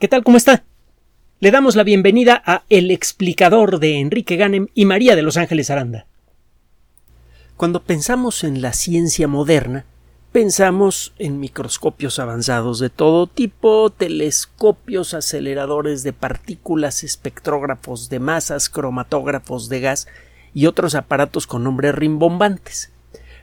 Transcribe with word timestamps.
¿Qué 0.00 0.08
tal? 0.08 0.24
¿Cómo 0.24 0.36
está? 0.36 0.64
Le 1.38 1.52
damos 1.52 1.76
la 1.76 1.84
bienvenida 1.84 2.42
a 2.44 2.64
El 2.68 2.90
explicador 2.90 3.78
de 3.78 4.00
Enrique 4.00 4.34
Ganem 4.34 4.66
y 4.74 4.86
María 4.86 5.14
de 5.14 5.22
Los 5.22 5.36
Ángeles 5.36 5.70
Aranda. 5.70 6.06
Cuando 7.56 7.80
pensamos 7.80 8.42
en 8.42 8.60
la 8.60 8.72
ciencia 8.72 9.28
moderna, 9.28 9.84
pensamos 10.32 11.14
en 11.20 11.38
microscopios 11.38 12.18
avanzados 12.18 12.80
de 12.80 12.90
todo 12.90 13.28
tipo, 13.28 13.88
telescopios, 13.90 15.14
aceleradores 15.14 16.02
de 16.02 16.12
partículas, 16.12 17.04
espectrógrafos 17.04 18.08
de 18.08 18.18
masas, 18.18 18.68
cromatógrafos 18.68 19.68
de 19.68 19.78
gas 19.78 20.08
y 20.54 20.66
otros 20.66 20.96
aparatos 20.96 21.46
con 21.46 21.62
nombres 21.62 21.94
rimbombantes. 21.94 22.90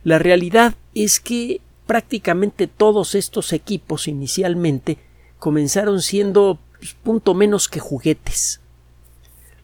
La 0.03 0.19
realidad 0.19 0.75
es 0.95 1.21
que 1.21 1.61
prácticamente 1.87 2.67
todos 2.67 3.15
estos 3.15 3.53
equipos 3.53 4.09
inicialmente 4.09 4.97
comenzaron 5.41 6.03
siendo 6.03 6.59
pues, 6.77 6.93
punto 6.93 7.33
menos 7.33 7.67
que 7.67 7.79
juguetes. 7.79 8.61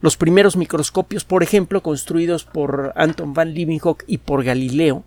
Los 0.01 0.17
primeros 0.17 0.57
microscopios, 0.57 1.23
por 1.23 1.43
ejemplo, 1.43 1.83
construidos 1.83 2.45
por 2.45 2.93
Anton 2.95 3.35
van 3.35 3.53
Leeuwenhoek 3.53 4.03
y 4.07 4.17
por 4.17 4.43
Galileo, 4.43 5.03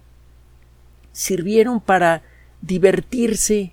sirvieron 1.10 1.80
para 1.80 2.22
divertirse 2.62 3.72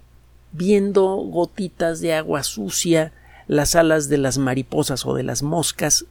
viendo 0.52 1.17
gotitas 1.17 2.02
de 2.02 2.15
agua 2.15 2.41
sucia, 2.41 3.13
las 3.45 3.75
alas 3.75 4.09
de 4.09 4.17
las 4.17 4.39
mariposas 4.39 5.05
o 5.05 5.13
de 5.13 5.21
las 5.21 5.43
moscas. 5.43 6.05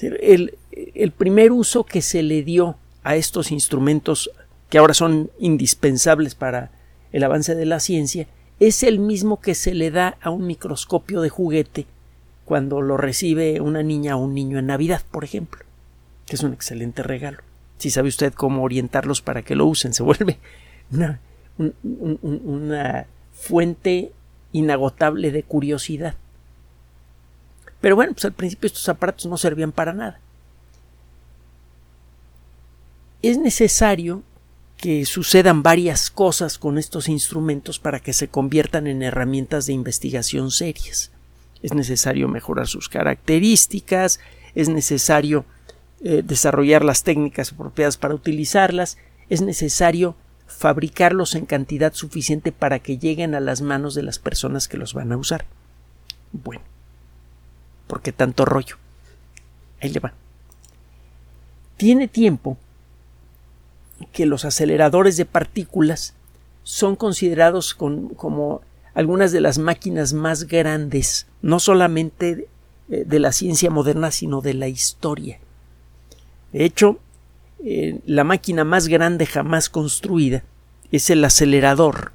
El, 0.00 0.56
el 0.72 1.12
primer 1.12 1.52
uso 1.52 1.84
que 1.84 2.00
se 2.00 2.22
le 2.22 2.42
dio 2.42 2.78
a 3.04 3.16
estos 3.16 3.52
instrumentos 3.52 4.30
que 4.70 4.78
ahora 4.78 4.94
son 4.94 5.30
indispensables 5.38 6.34
para 6.34 6.70
el 7.12 7.22
avance 7.22 7.54
de 7.54 7.66
la 7.66 7.80
ciencia 7.80 8.28
es 8.60 8.82
el 8.82 8.98
mismo 8.98 9.40
que 9.40 9.54
se 9.54 9.74
le 9.74 9.90
da 9.90 10.16
a 10.20 10.30
un 10.30 10.46
microscopio 10.46 11.20
de 11.20 11.28
juguete 11.28 11.86
cuando 12.44 12.80
lo 12.80 12.96
recibe 12.96 13.60
una 13.60 13.82
niña 13.82 14.16
o 14.16 14.20
un 14.20 14.34
niño 14.34 14.58
en 14.58 14.66
Navidad, 14.66 15.02
por 15.10 15.24
ejemplo, 15.24 15.64
que 16.26 16.36
es 16.36 16.42
un 16.42 16.52
excelente 16.52 17.02
regalo. 17.02 17.38
Si 17.78 17.90
sabe 17.90 18.08
usted 18.08 18.32
cómo 18.32 18.62
orientarlos 18.62 19.20
para 19.20 19.42
que 19.42 19.56
lo 19.56 19.66
usen, 19.66 19.92
se 19.92 20.02
vuelve 20.02 20.38
una, 20.90 21.20
una 21.58 23.06
fuente 23.32 24.12
inagotable 24.52 25.32
de 25.32 25.42
curiosidad. 25.42 26.14
Pero 27.80 27.96
bueno, 27.96 28.14
pues 28.14 28.24
al 28.24 28.32
principio 28.32 28.68
estos 28.68 28.88
aparatos 28.88 29.26
no 29.26 29.36
servían 29.36 29.72
para 29.72 29.92
nada. 29.92 30.18
Es 33.22 33.38
necesario 33.38 34.22
que 34.76 35.06
sucedan 35.06 35.62
varias 35.62 36.10
cosas 36.10 36.58
con 36.58 36.78
estos 36.78 37.08
instrumentos 37.08 37.78
para 37.78 38.00
que 38.00 38.12
se 38.12 38.28
conviertan 38.28 38.86
en 38.86 39.02
herramientas 39.02 39.66
de 39.66 39.72
investigación 39.72 40.50
serias. 40.50 41.10
Es 41.62 41.72
necesario 41.72 42.28
mejorar 42.28 42.66
sus 42.66 42.88
características, 42.88 44.20
es 44.54 44.68
necesario 44.68 45.44
eh, 46.02 46.22
desarrollar 46.24 46.84
las 46.84 47.02
técnicas 47.02 47.52
apropiadas 47.52 47.96
para 47.96 48.14
utilizarlas, 48.14 48.98
es 49.30 49.40
necesario 49.40 50.14
fabricarlos 50.46 51.34
en 51.34 51.46
cantidad 51.46 51.92
suficiente 51.94 52.52
para 52.52 52.78
que 52.78 52.98
lleguen 52.98 53.34
a 53.34 53.40
las 53.40 53.62
manos 53.62 53.94
de 53.94 54.02
las 54.02 54.18
personas 54.18 54.68
que 54.68 54.76
los 54.76 54.94
van 54.94 55.10
a 55.12 55.16
usar. 55.16 55.46
Bueno, 56.32 56.62
¿por 57.86 58.02
qué 58.02 58.12
tanto 58.12 58.44
rollo? 58.44 58.76
Ahí 59.80 59.90
le 59.90 60.00
va. 60.00 60.12
Tiene 61.76 62.08
tiempo 62.08 62.56
que 64.12 64.26
los 64.26 64.44
aceleradores 64.44 65.16
de 65.16 65.24
partículas 65.24 66.14
son 66.62 66.96
considerados 66.96 67.74
como 67.74 68.60
algunas 68.94 69.30
de 69.32 69.40
las 69.40 69.58
máquinas 69.58 70.12
más 70.12 70.44
grandes, 70.44 71.26
no 71.42 71.60
solamente 71.60 72.48
de, 72.88 73.04
de 73.04 73.18
la 73.20 73.32
ciencia 73.32 73.70
moderna, 73.70 74.10
sino 74.10 74.40
de 74.40 74.54
la 74.54 74.68
historia. 74.68 75.38
De 76.52 76.64
hecho, 76.64 76.98
eh, 77.64 78.00
la 78.06 78.24
máquina 78.24 78.64
más 78.64 78.88
grande 78.88 79.26
jamás 79.26 79.68
construida 79.68 80.42
es 80.92 81.10
el 81.10 81.24
acelerador, 81.24 82.12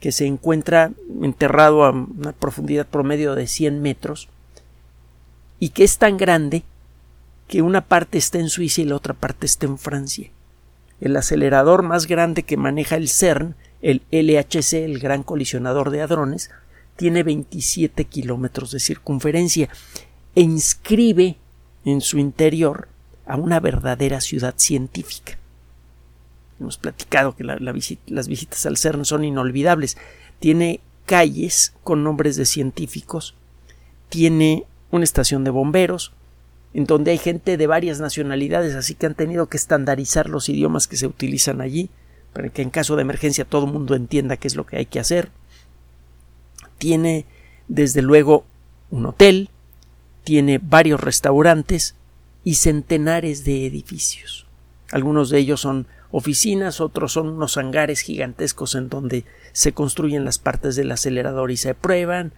que 0.00 0.12
se 0.12 0.26
encuentra 0.26 0.92
enterrado 1.22 1.84
a 1.84 1.90
una 1.90 2.32
profundidad 2.32 2.86
promedio 2.86 3.34
de 3.34 3.46
100 3.46 3.82
metros 3.82 4.28
y 5.58 5.70
que 5.70 5.84
es 5.84 5.98
tan 5.98 6.16
grande 6.16 6.62
que 7.48 7.62
una 7.62 7.80
parte 7.80 8.18
está 8.18 8.38
en 8.38 8.48
Suiza 8.48 8.82
y 8.82 8.84
la 8.84 8.96
otra 8.96 9.14
parte 9.14 9.46
está 9.46 9.66
en 9.66 9.78
Francia 9.78 10.30
el 11.00 11.16
acelerador 11.16 11.82
más 11.82 12.06
grande 12.06 12.42
que 12.42 12.56
maneja 12.56 12.96
el 12.96 13.08
CERN, 13.08 13.54
el 13.82 14.02
LHC, 14.10 14.84
el 14.84 14.98
Gran 14.98 15.22
Colisionador 15.22 15.90
de 15.90 16.02
Hadrones, 16.02 16.50
tiene 16.96 17.22
27 17.22 18.04
kilómetros 18.04 18.72
de 18.72 18.80
circunferencia 18.80 19.68
e 20.34 20.40
inscribe 20.40 21.36
en 21.84 22.00
su 22.00 22.18
interior 22.18 22.88
a 23.26 23.36
una 23.36 23.60
verdadera 23.60 24.20
ciudad 24.20 24.54
científica. 24.56 25.38
Hemos 26.58 26.76
platicado 26.76 27.36
que 27.36 27.44
las 27.44 28.28
visitas 28.28 28.66
al 28.66 28.76
CERN 28.76 29.04
son 29.04 29.24
inolvidables. 29.24 29.96
Tiene 30.40 30.80
calles 31.06 31.72
con 31.84 32.02
nombres 32.02 32.34
de 32.36 32.46
científicos, 32.46 33.36
tiene 34.08 34.64
una 34.90 35.04
estación 35.04 35.44
de 35.44 35.50
bomberos, 35.50 36.12
en 36.74 36.84
donde 36.84 37.12
hay 37.12 37.18
gente 37.18 37.56
de 37.56 37.66
varias 37.66 38.00
nacionalidades, 38.00 38.74
así 38.74 38.94
que 38.94 39.06
han 39.06 39.14
tenido 39.14 39.46
que 39.48 39.56
estandarizar 39.56 40.28
los 40.28 40.48
idiomas 40.48 40.86
que 40.86 40.96
se 40.96 41.06
utilizan 41.06 41.60
allí, 41.60 41.90
para 42.32 42.50
que 42.50 42.62
en 42.62 42.70
caso 42.70 42.96
de 42.96 43.02
emergencia 43.02 43.44
todo 43.44 43.66
el 43.66 43.72
mundo 43.72 43.94
entienda 43.94 44.36
qué 44.36 44.48
es 44.48 44.56
lo 44.56 44.66
que 44.66 44.76
hay 44.76 44.86
que 44.86 45.00
hacer. 45.00 45.30
Tiene, 46.76 47.24
desde 47.68 48.02
luego, 48.02 48.44
un 48.90 49.06
hotel, 49.06 49.50
tiene 50.24 50.58
varios 50.62 51.00
restaurantes 51.00 51.94
y 52.44 52.54
centenares 52.54 53.44
de 53.44 53.66
edificios. 53.66 54.46
Algunos 54.90 55.30
de 55.30 55.38
ellos 55.38 55.60
son 55.60 55.86
oficinas, 56.10 56.80
otros 56.80 57.12
son 57.12 57.28
unos 57.28 57.56
hangares 57.56 58.00
gigantescos 58.00 58.74
en 58.74 58.88
donde 58.88 59.24
se 59.52 59.72
construyen 59.72 60.24
las 60.24 60.38
partes 60.38 60.76
del 60.76 60.90
acelerador 60.90 61.50
y 61.50 61.56
se 61.56 61.74
prueban. 61.74 62.32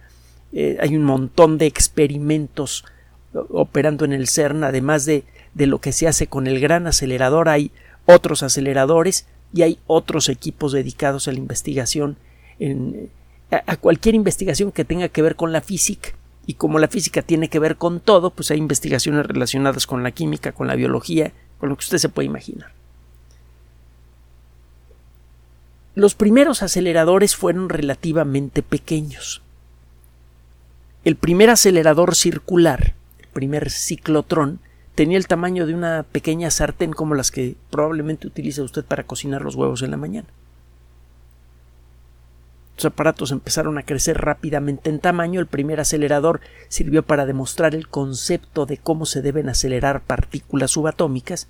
Eh, 0.51 0.77
hay 0.81 0.95
un 0.95 1.03
montón 1.03 1.57
de 1.57 1.67
experimentos 1.67 2.85
operando 3.33 4.05
en 4.05 4.13
el 4.13 4.27
CERN, 4.27 4.63
además 4.63 5.05
de, 5.05 5.23
de 5.53 5.67
lo 5.67 5.79
que 5.79 5.91
se 5.91 6.07
hace 6.07 6.27
con 6.27 6.47
el 6.47 6.59
gran 6.59 6.87
acelerador, 6.87 7.49
hay 7.49 7.71
otros 8.05 8.43
aceleradores 8.43 9.25
y 9.53 9.63
hay 9.63 9.79
otros 9.87 10.29
equipos 10.29 10.71
dedicados 10.71 11.27
a 11.27 11.31
la 11.31 11.37
investigación, 11.37 12.17
en, 12.59 13.09
a, 13.51 13.75
cualquier 13.77 14.15
investigación 14.15 14.71
que 14.71 14.85
tenga 14.85 15.09
que 15.09 15.21
ver 15.21 15.35
con 15.35 15.51
la 15.51 15.61
física. 15.61 16.11
Y 16.47 16.55
como 16.55 16.79
la 16.79 16.87
física 16.87 17.21
tiene 17.21 17.49
que 17.49 17.59
ver 17.59 17.77
con 17.77 17.99
todo, 17.99 18.31
pues 18.31 18.51
hay 18.51 18.57
investigaciones 18.57 19.25
relacionadas 19.25 19.85
con 19.85 20.03
la 20.03 20.11
química, 20.11 20.51
con 20.51 20.67
la 20.67 20.75
biología, 20.75 21.31
con 21.59 21.69
lo 21.69 21.75
que 21.75 21.83
usted 21.83 21.97
se 21.97 22.09
puede 22.09 22.27
imaginar. 22.27 22.71
Los 25.93 26.15
primeros 26.15 26.63
aceleradores 26.63 27.35
fueron 27.35 27.69
relativamente 27.69 28.63
pequeños. 28.63 29.41
El 31.03 31.15
primer 31.15 31.49
acelerador 31.49 32.15
circular 32.15 32.95
primer 33.33 33.69
ciclotrón 33.69 34.59
tenía 34.95 35.17
el 35.17 35.27
tamaño 35.27 35.65
de 35.65 35.73
una 35.73 36.03
pequeña 36.03 36.51
sartén 36.51 36.93
como 36.93 37.15
las 37.15 37.31
que 37.31 37.55
probablemente 37.69 38.27
utiliza 38.27 38.63
usted 38.63 38.85
para 38.85 39.03
cocinar 39.03 39.41
los 39.41 39.55
huevos 39.55 39.81
en 39.81 39.91
la 39.91 39.97
mañana. 39.97 40.27
Los 42.75 42.85
aparatos 42.85 43.31
empezaron 43.31 43.77
a 43.77 43.83
crecer 43.83 44.17
rápidamente 44.17 44.89
en 44.89 44.99
tamaño. 44.99 45.39
El 45.39 45.45
primer 45.45 45.79
acelerador 45.79 46.41
sirvió 46.67 47.03
para 47.03 47.25
demostrar 47.25 47.75
el 47.75 47.87
concepto 47.87 48.65
de 48.65 48.77
cómo 48.77 49.05
se 49.05 49.21
deben 49.21 49.49
acelerar 49.49 50.01
partículas 50.01 50.71
subatómicas 50.71 51.47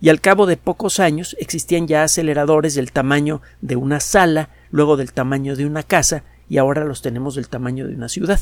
y 0.00 0.08
al 0.08 0.20
cabo 0.20 0.46
de 0.46 0.56
pocos 0.56 0.98
años 0.98 1.36
existían 1.38 1.86
ya 1.86 2.02
aceleradores 2.02 2.74
del 2.74 2.92
tamaño 2.92 3.42
de 3.60 3.76
una 3.76 4.00
sala, 4.00 4.48
luego 4.70 4.96
del 4.96 5.12
tamaño 5.12 5.54
de 5.54 5.66
una 5.66 5.82
casa 5.82 6.24
y 6.48 6.56
ahora 6.56 6.84
los 6.84 7.02
tenemos 7.02 7.34
del 7.34 7.48
tamaño 7.48 7.86
de 7.86 7.94
una 7.94 8.08
ciudad. 8.08 8.40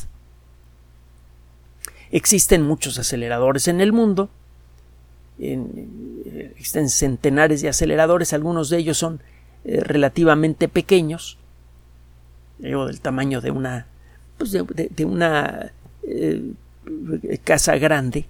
Existen 2.11 2.63
muchos 2.63 2.97
aceleradores 2.97 3.67
en 3.67 3.81
el 3.81 3.93
mundo, 3.93 4.29
existen 5.39 6.89
centenares 6.89 7.61
de 7.61 7.69
aceleradores, 7.69 8.33
algunos 8.33 8.69
de 8.69 8.77
ellos 8.77 8.97
son 8.97 9.21
eh, 9.63 9.79
relativamente 9.81 10.67
pequeños, 10.67 11.37
del 12.57 12.99
tamaño 12.99 13.41
de 13.41 13.51
una, 13.51 13.87
pues 14.37 14.51
de, 14.51 15.05
una 15.05 15.71
eh, 16.03 16.53
casa 17.43 17.77
grande, 17.77 18.25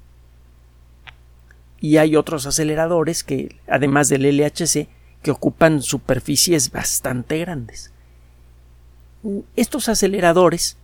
y 1.80 1.98
hay 1.98 2.16
otros 2.16 2.46
aceleradores 2.46 3.24
que, 3.24 3.56
además 3.68 4.10
del 4.10 4.24
LHC, 4.24 4.88
que 5.24 5.32
ocupan 5.32 5.82
superficies 5.82 6.72
bastante 6.72 7.40
grandes. 7.40 7.92
Estos 9.56 9.90
aceleradores 9.90 10.78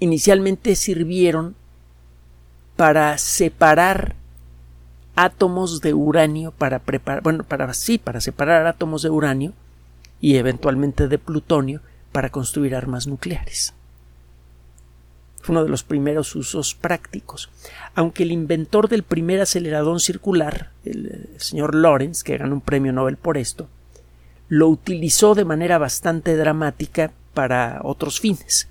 inicialmente 0.00 0.76
sirvieron 0.76 1.54
para 2.76 3.16
separar 3.18 4.14
átomos 5.14 5.80
de 5.80 5.94
uranio 5.94 6.52
para 6.52 6.78
preparar, 6.78 7.22
bueno, 7.22 7.42
para 7.44 7.72
sí, 7.72 7.98
para 7.98 8.20
separar 8.20 8.66
átomos 8.66 9.02
de 9.02 9.10
uranio 9.10 9.52
y 10.20 10.36
eventualmente 10.36 11.08
de 11.08 11.18
plutonio 11.18 11.80
para 12.12 12.30
construir 12.30 12.74
armas 12.74 13.06
nucleares. 13.06 13.72
Fue 15.40 15.54
uno 15.54 15.64
de 15.64 15.70
los 15.70 15.84
primeros 15.84 16.34
usos 16.34 16.74
prácticos. 16.74 17.48
Aunque 17.94 18.24
el 18.24 18.32
inventor 18.32 18.88
del 18.88 19.04
primer 19.04 19.40
acelerador 19.40 20.00
circular, 20.00 20.70
el, 20.84 21.30
señor 21.38 21.74
Lawrence, 21.74 22.24
que 22.24 22.36
ganó 22.36 22.54
un 22.54 22.60
premio 22.60 22.92
Nobel 22.92 23.16
por 23.16 23.38
esto, 23.38 23.68
lo 24.48 24.68
utilizó 24.68 25.34
de 25.34 25.44
manera 25.44 25.78
bastante 25.78 26.36
dramática 26.36 27.12
para 27.32 27.80
otros 27.84 28.20
fines. 28.20 28.68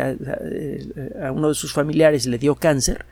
A 0.00 1.32
uno 1.32 1.48
de 1.48 1.54
sus 1.54 1.72
familiares 1.72 2.26
le 2.26 2.38
dio 2.38 2.54
cáncer 2.54 3.04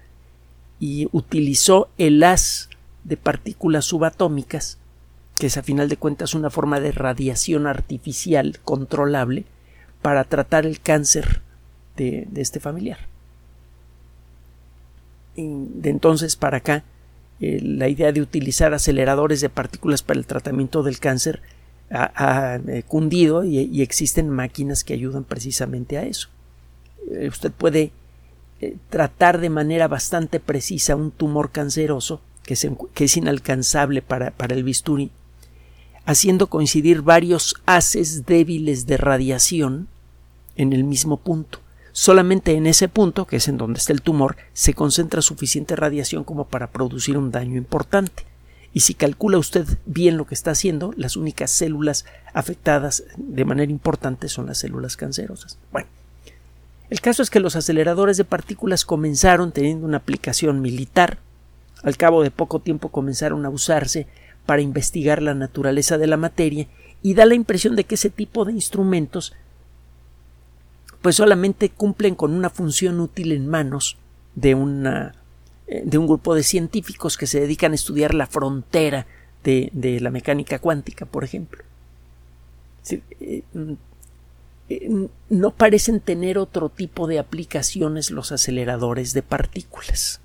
y 0.79 1.09
utilizó 1.13 1.89
el 1.99 2.23
haz 2.23 2.71
de 3.05 3.17
partículas 3.17 3.85
subatómicas, 3.85 4.79
que 5.39 5.47
es 5.47 5.57
a 5.57 5.63
final 5.63 5.89
de 5.89 5.97
cuentas 5.97 6.35
una 6.35 6.51
forma 6.51 6.81
de 6.81 6.93
radiación 6.93 7.67
artificial 7.67 8.59
controlable, 8.65 9.45
para 10.03 10.25
tratar 10.25 10.67
el 10.67 10.81
cáncer 10.81 11.43
de, 11.97 12.27
este 12.37 12.61
familiar. 12.61 12.99
de 15.37 15.91
entonces 15.91 16.37
para 16.37 16.59
acá, 16.59 16.85
eh, 17.41 17.61
la 17.63 17.89
idea 17.89 18.13
de 18.13 18.21
utilizar 18.21 18.75
aceleradores 18.75 19.41
de 19.41 19.49
partículas 19.49 20.03
para 20.03 20.19
el 20.19 20.27
tratamiento 20.27 20.83
del 20.83 20.99
cáncer 20.99 21.41
ha, 21.91 22.61
eh, 22.69 22.85
cundido 22.87 23.45
y, 23.45 23.83
existen 23.83 24.29
máquinas 24.29 24.85
que 24.85 24.93
ayudan 24.93 25.25
precisamente 25.25 25.99
a 25.99 26.05
eso. 26.05 26.29
Eh, 27.11 27.29
usted 27.29 27.53
puede 27.53 27.93
tratar 28.91 29.41
de 29.41 29.51
manera 29.51 29.89
bastante 29.89 30.39
precisa 30.39 30.97
un 30.97 31.11
tumor 31.11 31.51
canceroso 31.51 32.21
que, 32.43 33.05
es 33.05 33.17
inalcanzable 33.17 34.03
para, 34.03 34.33
para 34.33 34.55
el 34.55 34.65
bisturí, 34.65 35.11
haciendo 36.05 36.49
coincidir 36.49 37.03
varios 37.03 37.55
haces 37.67 38.27
débiles 38.27 38.87
de 38.87 38.97
radiación 38.97 39.89
en 40.57 40.73
el 40.73 40.85
mismo 40.85 41.17
punto. 41.19 41.61
Solamente 41.93 42.55
en 42.55 42.67
ese 42.67 42.89
punto, 42.89 43.27
que 43.27 43.37
es 43.37 43.49
en 43.49 43.57
donde 43.57 43.79
está 43.79 43.93
el 43.93 44.03
tumor, 44.03 44.37
se 44.53 44.75
concentra 44.75 45.23
suficiente 45.23 45.77
radiación 45.77 46.25
como 46.25 46.47
para 46.47 46.71
producir 46.71 47.19
un 47.19 47.31
daño 47.31 47.57
importante. 47.57 48.25
Y 48.73 48.81
si 48.81 48.95
calcula 48.95 49.39
usted 49.39 49.67
bien 49.87 50.17
lo 50.17 50.27
que 50.27 50.35
está 50.35 50.53
haciendo, 50.53 50.93
las 50.97 51.17
únicas 51.17 51.51
células 51.51 52.05
afectadas 52.33 53.03
de 53.17 53.45
manera 53.45 53.73
importante 53.73 54.29
son 54.29 54.47
las 54.47 54.59
células 54.59 54.97
cancerosas. 54.97 55.59
Bueno, 55.73 55.89
el 56.91 57.01
caso 57.01 57.23
es 57.23 57.31
que 57.31 57.41
los 57.41 57.55
aceleradores 57.55 58.17
de 58.17 58.25
partículas 58.25 58.85
comenzaron 58.85 59.53
teniendo 59.53 59.87
una 59.87 59.99
aplicación 59.99 60.61
militar. 60.61 61.19
Al 61.83 61.97
cabo 61.97 62.23
de 62.23 62.33
poco 62.33 62.59
tiempo 62.59 62.91
comenzaron 62.91 63.47
a 63.47 63.51
usarse 63.51 64.09
para 64.45 64.61
investigar 64.61 65.23
la 65.23 65.35
naturaleza 65.35 65.99
de 65.99 66.09
la 66.09 66.17
materia 66.17 66.67
y 67.03 67.15
da 67.15 67.27
la 67.27 67.37
impresión 67.37 67.77
de 67.77 67.85
que 67.85 67.95
ese 67.95 68.11
tipo 68.11 68.45
de 68.45 68.53
instrumentos 68.53 69.33
pues 71.01 71.17
solamente 71.17 71.71
cumplen 71.71 72.15
con 72.15 72.35
una 72.35 72.51
función 72.51 73.01
útil 73.01 73.33
en 73.33 73.49
manos 73.49 73.97
de 74.35 74.55
una 74.55 75.15
eh, 75.69 75.83
de 75.85 75.97
un 75.97 76.07
grupo 76.07 76.35
de 76.35 76.43
científicos 76.43 77.17
que 77.17 77.29
se 77.29 77.41
dedican 77.41 77.73
a 77.73 77.77
estudiar 77.77 78.13
la 78.15 78.27
frontera 78.27 79.07
de, 79.45 79.71
la 80.01 80.11
mecánica 80.11 80.59
cuántica, 80.59 81.07
por 81.07 81.25
ejemplo. 81.25 81.63
Eh, 82.91 83.43
eh, 84.71 85.09
no 85.29 85.51
parecen 85.51 85.99
tener 85.99 86.39
otro 86.39 86.69
tipo 86.69 87.09
de 87.09 87.19
aplicaciones 87.19 88.13
los 88.13 88.31
aceleradores 88.31 89.13
de 89.13 89.23
partículas. 89.23 90.21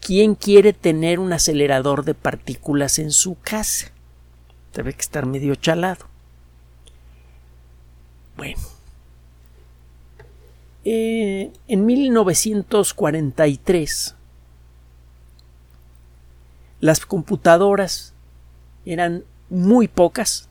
¿Quién 0.00 0.34
quiere 0.34 0.72
tener 0.72 1.20
un 1.20 1.32
acelerador 1.32 2.04
de 2.04 2.14
partículas 2.14 2.98
en 2.98 3.12
su 3.12 3.36
casa? 3.40 3.92
Debe 4.74 4.94
que 4.94 5.02
estar 5.02 5.26
medio 5.26 5.54
chalado. 5.54 6.06
Bueno, 8.36 8.58
eh, 10.84 11.52
en 11.68 11.86
1943 11.86 14.16
las 16.80 17.06
computadoras 17.06 18.12
eran 18.84 19.22
muy 19.48 19.86
pocas, 19.86 20.48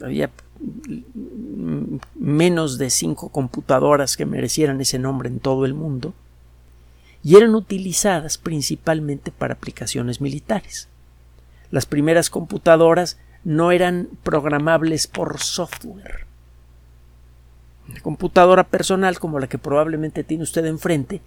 había 0.00 0.30
menos 2.14 2.78
de 2.78 2.90
cinco 2.90 3.28
computadoras 3.28 4.16
que 4.16 4.26
merecieran 4.26 4.80
ese 4.80 4.98
nombre 4.98 5.28
en 5.28 5.40
todo 5.40 5.64
el 5.64 5.74
mundo, 5.74 6.14
y 7.22 7.36
eran 7.36 7.54
utilizadas 7.54 8.38
principalmente 8.38 9.32
para 9.32 9.54
aplicaciones 9.54 10.20
militares. 10.20 10.88
Las 11.70 11.86
primeras 11.86 12.30
computadoras 12.30 13.18
no 13.42 13.72
eran 13.72 14.08
programables 14.22 15.06
por 15.06 15.40
software, 15.40 16.26
una 17.88 18.00
computadora 18.00 18.64
personal 18.64 19.18
como 19.18 19.38
la 19.38 19.48
que 19.48 19.58
probablemente 19.58 20.24
tiene 20.24 20.42
usted 20.42 20.64
enfrente 20.66 21.20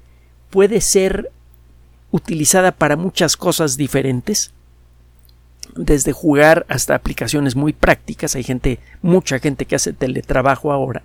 puede 0.50 0.82
ser 0.82 1.32
utilizada 2.12 2.72
para 2.72 2.96
muchas 2.96 3.38
cosas 3.38 3.78
diferentes, 3.78 4.52
desde 5.76 6.12
jugar 6.12 6.66
hasta 6.70 6.96
aplicaciones 6.96 7.56
muy 7.56 7.74
prácticas. 7.74 8.36
Hay 8.36 8.44
gente, 8.44 8.80
mucha 9.02 9.40
gente 9.40 9.66
que 9.66 9.76
hace 9.76 9.94
teletrabajo 9.94 10.72
ahora 10.72 11.04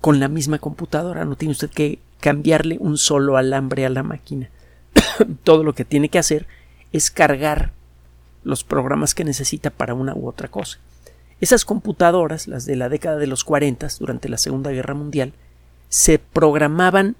con 0.00 0.20
la 0.20 0.28
misma 0.28 0.58
computadora. 0.58 1.24
No 1.24 1.36
tiene 1.36 1.52
usted 1.52 1.70
que 1.70 1.98
cambiarle 2.20 2.76
un 2.80 2.98
solo 2.98 3.36
alambre 3.36 3.86
a 3.86 3.90
la 3.90 4.02
máquina. 4.02 4.50
Todo 5.44 5.64
lo 5.64 5.74
que 5.74 5.84
tiene 5.84 6.08
que 6.08 6.18
hacer 6.18 6.46
es 6.92 7.10
cargar 7.10 7.72
los 8.42 8.64
programas 8.64 9.14
que 9.14 9.24
necesita 9.24 9.70
para 9.70 9.94
una 9.94 10.14
u 10.14 10.26
otra 10.26 10.48
cosa. 10.48 10.78
Esas 11.40 11.64
computadoras, 11.64 12.48
las 12.48 12.66
de 12.66 12.76
la 12.76 12.88
década 12.88 13.16
de 13.16 13.26
los 13.26 13.44
40, 13.44 13.88
durante 13.98 14.28
la 14.28 14.38
Segunda 14.38 14.70
Guerra 14.70 14.94
Mundial, 14.94 15.32
se 15.88 16.18
programaban 16.18 17.16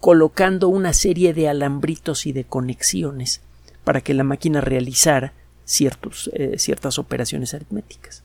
colocando 0.00 0.68
una 0.68 0.92
serie 0.92 1.32
de 1.32 1.48
alambritos 1.48 2.26
y 2.26 2.32
de 2.32 2.44
conexiones 2.44 3.40
para 3.84 4.00
que 4.00 4.14
la 4.14 4.24
máquina 4.24 4.60
realizara 4.60 5.32
eh, 5.64 6.58
ciertas 6.58 6.98
operaciones 6.98 7.54
aritméticas. 7.54 8.22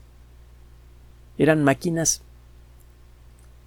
Eran 1.38 1.62
máquinas 1.62 2.22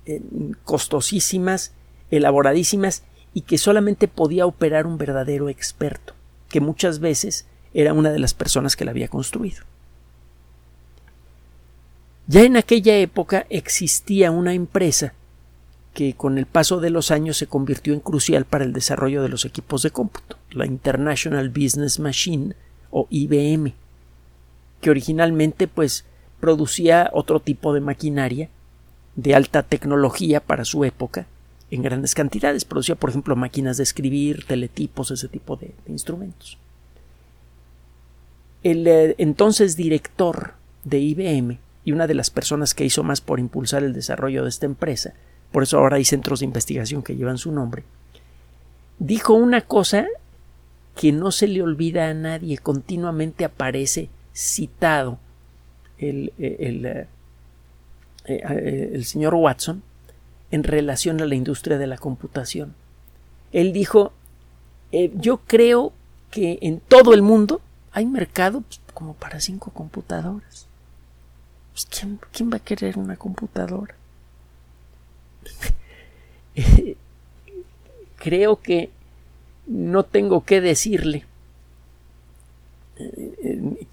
eh, 0.06 0.21
costosísimas, 0.63 1.71
elaboradísimas 2.09 3.03
y 3.33 3.41
que 3.41 3.57
solamente 3.57 4.07
podía 4.07 4.45
operar 4.45 4.85
un 4.85 4.97
verdadero 4.97 5.50
experto, 5.50 6.13
que 6.50 6.59
muchas 6.59 7.00
veces 7.00 7.45
era 7.73 7.94
una 7.94 8.12
de 8.12 8.19
las 8.19 8.33
personas 8.33 8.75
que 8.75 8.85
la 8.85 8.91
había 8.91 9.07
construido. 9.07 9.63
Ya 12.27 12.44
en 12.44 12.57
aquella 12.57 12.97
época 12.97 13.45
existía 13.50 14.31
una 14.31 14.53
empresa 14.53 15.13
que 15.94 16.13
con 16.13 16.38
el 16.38 16.45
paso 16.45 16.79
de 16.79 16.89
los 16.89 17.12
años 17.12 17.38
se 17.38 17.48
convirtió 17.48 17.93
en 17.93 18.00
crucial 18.00 18.45
para 18.45 18.63
el 18.63 18.74
desarrollo 18.74 19.22
de 19.22 19.29
los 19.29 19.45
equipos 19.45 19.81
de 19.81 19.91
cómputo, 19.91 20.38
la 20.51 20.65
International 20.65 21.50
Business 21.50 22.00
Machine 22.00 22.55
o 22.91 23.07
IBM, 23.10 23.74
que 24.81 24.89
originalmente 24.89 25.67
pues 25.67 26.05
producía 26.39 27.10
otro 27.13 27.39
tipo 27.39 27.74
de 27.74 27.81
maquinaria 27.81 28.50
de 29.15 29.36
alta 29.36 29.63
tecnología 29.63 30.39
para 30.39 30.65
su 30.65 30.83
época 30.83 31.27
en 31.71 31.81
grandes 31.81 32.13
cantidades, 32.15 32.65
producía 32.65 32.95
por 32.95 33.10
ejemplo 33.10 33.36
máquinas 33.38 33.77
de 33.77 33.83
escribir, 33.83 34.45
teletipos, 34.45 35.10
ese 35.12 35.29
tipo 35.29 35.55
de, 35.55 35.74
instrumentos. 35.88 36.57
El 38.62 38.86
eh, 38.88 39.15
entonces 39.17 39.77
director 39.77 40.53
de 40.83 41.00
IBM 41.00 41.60
y 41.86 41.93
una 41.93 42.07
de 42.07 42.13
las 42.13 42.29
personas 42.29 42.74
que 42.74 42.86
hizo 42.86 43.03
más 43.03 43.21
por 43.21 43.39
impulsar 43.39 43.83
el 43.83 43.93
desarrollo 43.93 44.43
de 44.43 44.50
esta 44.50 44.65
empresa, 44.65 45.13
por 45.51 45.63
eso 45.63 45.79
ahora 45.79 45.95
hay 45.95 46.05
centros 46.05 46.39
de 46.39 46.45
investigación 46.45 47.03
que 47.03 47.15
llevan 47.15 47.38
su 47.38 47.51
nombre, 47.51 47.83
dijo 49.00 49.33
una 49.33 49.62
cosa 49.62 50.07
que 50.95 51.12
no 51.12 51.31
se 51.31 51.48
le 51.48 51.62
olvida 51.62 52.10
a 52.10 52.13
nadie, 52.13 52.57
continuamente 52.57 53.45
aparece 53.45 54.10
citado 54.33 55.19
el, 55.98 56.33
el, 56.38 56.86
eh, 56.86 57.07
eh, 58.25 58.91
el 58.93 59.05
señor 59.05 59.36
Watson 59.36 59.83
en 60.51 60.63
relación 60.63 61.21
a 61.21 61.25
la 61.25 61.36
industria 61.36 61.77
de 61.77 61.88
la 61.88 61.98
computación. 61.98 62.75
Él 63.51 63.74
dijo, 63.74 64.13
eh, 64.91 65.12
yo 65.15 65.38
creo 65.38 65.93
que 66.29 66.60
en 66.62 66.79
todo 66.79 67.13
el 67.13 67.21
mundo 67.21 67.62
hay 67.91 68.05
mercado 68.05 68.62
pues, 68.62 68.81
como 68.93 69.13
para 69.13 69.39
cinco 69.39 69.71
computadoras. 69.71 70.67
Pues, 71.74 71.88
¿quién, 72.31 72.51
va 72.51 72.57
a 72.57 72.60
querer 72.60 72.98
una 72.98 73.15
computadora? 73.15 73.95
Creo 78.17 78.62
que 78.62 78.91
no 79.71 80.03
tengo 80.03 80.43
que 80.43 80.59
decirle 80.59 81.25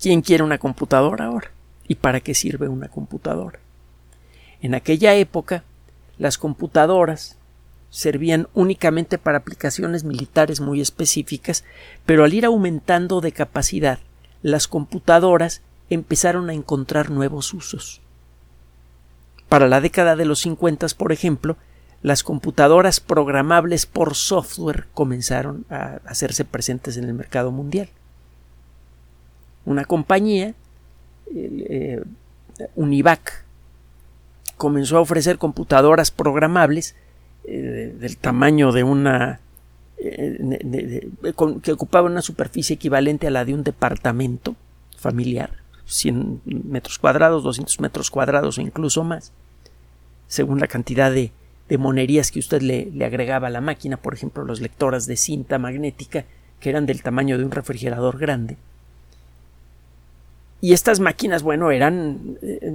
quién 0.00 0.22
quiere 0.22 0.42
una 0.42 0.58
computadora 0.58 1.26
ahora 1.26 1.50
y 1.86 1.94
para 1.94 2.20
qué 2.20 2.34
sirve 2.34 2.68
una 2.68 2.88
computadora. 2.88 3.60
En 4.60 4.74
aquella 4.74 5.14
época, 5.14 5.62
las 6.18 6.36
computadoras 6.36 7.36
servían 7.90 8.48
únicamente 8.54 9.18
para 9.18 9.38
aplicaciones 9.38 10.04
militares 10.04 10.60
muy 10.60 10.80
específicas, 10.80 11.64
pero 12.04 12.24
al 12.24 12.34
ir 12.34 12.44
aumentando 12.44 13.20
de 13.20 13.32
capacidad, 13.32 14.00
las 14.42 14.68
computadoras 14.68 15.62
empezaron 15.90 16.50
a 16.50 16.54
encontrar 16.54 17.10
nuevos 17.10 17.54
usos. 17.54 18.00
Para 19.48 19.68
la 19.68 19.80
década 19.80 20.16
de 20.16 20.26
los 20.26 20.40
50, 20.40 20.88
por 20.98 21.12
ejemplo, 21.12 21.56
las 22.02 22.22
computadoras 22.22 23.00
programables 23.00 23.86
por 23.86 24.14
software 24.14 24.86
comenzaron 24.94 25.64
a 25.68 26.00
hacerse 26.06 26.44
presentes 26.44 26.96
en 26.96 27.04
el 27.04 27.14
mercado 27.14 27.50
mundial. 27.50 27.88
Una 29.64 29.84
compañía, 29.84 30.54
eh, 31.34 32.02
Univac, 32.76 33.44
comenzó 34.56 34.98
a 34.98 35.00
ofrecer 35.00 35.38
computadoras 35.38 36.10
programables 36.10 36.94
eh, 37.44 37.94
del 37.98 38.16
tamaño 38.16 38.72
de 38.72 38.84
una 38.84 39.40
eh, 39.98 41.08
que 41.62 41.72
ocupaba 41.72 42.06
una 42.06 42.22
superficie 42.22 42.74
equivalente 42.74 43.26
a 43.26 43.30
la 43.30 43.44
de 43.44 43.54
un 43.54 43.64
departamento 43.64 44.54
familiar, 44.96 45.50
100 45.86 46.42
metros 46.44 46.98
cuadrados, 46.98 47.42
200 47.42 47.80
metros 47.80 48.10
cuadrados 48.10 48.58
o 48.58 48.60
incluso 48.60 49.02
más, 49.02 49.32
según 50.28 50.60
la 50.60 50.66
cantidad 50.66 51.10
de, 51.10 51.32
monerías 51.76 52.30
que 52.30 52.38
usted 52.38 52.62
le, 52.62 52.90
le, 52.92 53.04
agregaba 53.04 53.48
a 53.48 53.50
la 53.50 53.60
máquina, 53.60 53.98
por 53.98 54.14
ejemplo, 54.14 54.44
los 54.44 54.62
lectoras 54.62 55.06
de 55.06 55.16
cinta 55.16 55.58
magnética, 55.58 56.24
que 56.60 56.70
eran 56.70 56.86
del 56.86 57.02
tamaño 57.02 57.36
de 57.36 57.44
un 57.44 57.50
refrigerador 57.50 58.18
grande. 58.18 58.56
Y 60.60 60.72
estas 60.72 61.00
máquinas, 61.00 61.42
bueno, 61.42 61.70
eran 61.70 62.38
eh, 62.42 62.72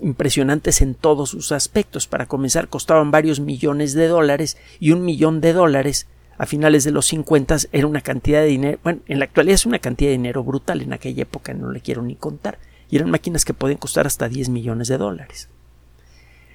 impresionantes 0.00 0.80
en 0.80 0.94
todos 0.94 1.30
sus 1.30 1.52
aspectos. 1.52 2.06
Para 2.06 2.26
comenzar, 2.26 2.68
costaban 2.68 3.10
varios 3.10 3.40
millones 3.40 3.92
de 3.94 4.08
dólares 4.08 4.56
y 4.80 4.92
un 4.92 5.04
millón 5.04 5.40
de 5.40 5.52
dólares 5.52 6.06
a 6.38 6.46
finales 6.46 6.84
de 6.84 6.92
los 6.92 7.06
50 7.06 7.56
era 7.72 7.86
una 7.86 8.00
cantidad 8.00 8.40
de 8.40 8.46
dinero, 8.46 8.78
bueno, 8.84 9.00
en 9.08 9.18
la 9.18 9.24
actualidad 9.24 9.56
es 9.56 9.66
una 9.66 9.80
cantidad 9.80 10.10
de 10.10 10.16
dinero 10.16 10.44
brutal, 10.44 10.80
en 10.80 10.92
aquella 10.92 11.22
época 11.22 11.52
no 11.52 11.72
le 11.72 11.80
quiero 11.80 12.00
ni 12.02 12.14
contar, 12.14 12.58
y 12.88 12.94
eran 12.94 13.10
máquinas 13.10 13.44
que 13.44 13.54
podían 13.54 13.78
costar 13.78 14.06
hasta 14.06 14.28
10 14.28 14.48
millones 14.50 14.86
de 14.86 14.98
dólares. 14.98 15.48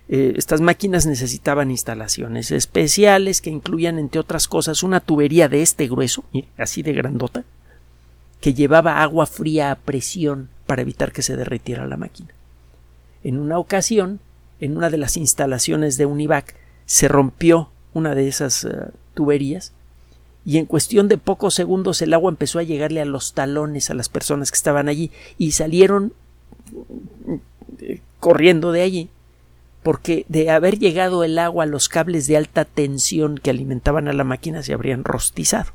Eh, 0.10 0.34
estas 0.36 0.60
máquinas 0.62 1.06
necesitaban 1.06 1.72
instalaciones 1.72 2.52
especiales 2.52 3.42
que 3.42 3.50
incluían, 3.50 4.00
entre 4.00 4.20
otras 4.20 4.48
cosas, 4.48 4.84
una 4.84 5.00
tubería 5.00 5.48
de 5.48 5.62
este 5.62 5.88
grueso, 5.88 6.26
así 6.58 6.84
de 6.84 6.94
grandota, 6.94 7.44
que 8.42 8.54
llevaba 8.54 9.02
agua 9.02 9.26
fría 9.26 9.72
a 9.72 9.76
presión 9.76 10.50
para 10.66 10.82
evitar 10.82 11.12
que 11.14 11.22
se 11.22 11.38
derritiera 11.38 11.88
la 11.88 11.98
máquina. 11.98 12.30
En 13.24 13.40
una 13.40 13.58
ocasión, 13.58 14.20
en 14.60 14.76
una 14.76 14.90
de 14.90 14.98
las 14.98 15.16
instalaciones 15.16 15.98
de 15.98 16.06
Univac, 16.06 16.56
se 16.86 17.08
rompió 17.08 17.70
una 17.94 18.16
de 18.16 18.28
esas 18.28 18.66
eh, 18.66 18.70
tuberías 19.14 19.72
y 20.46 20.58
en 20.58 20.66
cuestión 20.66 21.08
de 21.08 21.18
pocos 21.18 21.54
segundos 21.54 22.02
el 22.02 22.14
agua 22.14 22.30
empezó 22.30 22.60
a 22.60 22.64
llegarle 22.64 23.00
a 23.00 23.06
los 23.06 23.34
talones 23.34 23.90
a 23.90 23.94
las 23.94 24.10
personas 24.10 24.52
que 24.52 24.58
estaban 24.58 24.90
allí 24.90 25.12
y 25.38 25.52
salieron 25.52 26.12
eh, 27.80 28.02
corriendo 28.20 28.74
de 28.74 28.82
allí 28.82 29.10
porque 29.84 30.26
de 30.30 30.50
haber 30.50 30.80
llegado 30.80 31.24
el 31.24 31.38
agua 31.38 31.66
los 31.66 31.90
cables 31.90 32.28
de 32.28 32.38
alta 32.38 32.66
tensión 32.66 33.38
que 33.38 33.50
alimentaban 33.50 34.08
a 34.08 34.14
la 34.14 34.24
máquina 34.24 34.64
se 34.64 34.74
habrían 34.74 35.04
rostizado. 35.04 35.72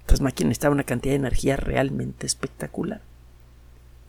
Estas 0.00 0.20
máquinas 0.20 0.52
estaban 0.52 0.76
una 0.76 0.84
cantidad 0.84 1.12
de 1.12 1.16
energía 1.16 1.56
realmente 1.56 2.26
espectacular. 2.26 3.00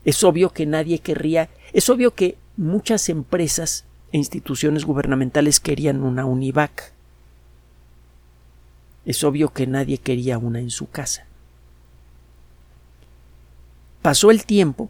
Es 0.05 0.23
obvio 0.23 0.51
que 0.51 0.65
nadie 0.65 0.99
querría, 0.99 1.49
es 1.73 1.89
obvio 1.89 2.15
que 2.15 2.37
muchas 2.57 3.09
empresas 3.09 3.85
e 4.11 4.17
instituciones 4.17 4.85
gubernamentales 4.85 5.59
querían 5.59 6.03
una 6.03 6.25
UNIVAC 6.25 6.93
es 9.05 9.23
obvio 9.23 9.49
que 9.49 9.67
nadie 9.67 9.97
quería 9.97 10.37
una 10.37 10.59
en 10.59 10.69
su 10.69 10.89
casa. 10.89 11.25
Pasó 14.01 14.31
el 14.31 14.45
tiempo 14.45 14.89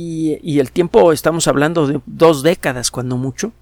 y, 0.00 0.60
el 0.60 0.70
tiempo 0.70 1.12
estamos 1.12 1.48
hablando 1.48 1.88
de 1.88 2.00
dos 2.06 2.44
décadas 2.44 2.92
cuando 2.92 3.16
mucho 3.16 3.52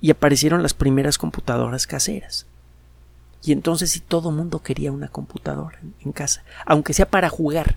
y 0.00 0.10
aparecieron 0.10 0.62
las 0.62 0.74
primeras 0.74 1.16
computadoras 1.16 1.86
caseras. 1.86 2.46
Y 3.44 3.52
entonces 3.52 3.92
si 3.92 4.00
todo 4.00 4.32
mundo 4.32 4.58
quería 4.58 4.90
una 4.90 5.06
computadora 5.06 5.78
en 6.04 6.10
casa, 6.10 6.42
aunque 6.66 6.92
sea 6.92 7.06
para 7.06 7.28
jugar. 7.28 7.76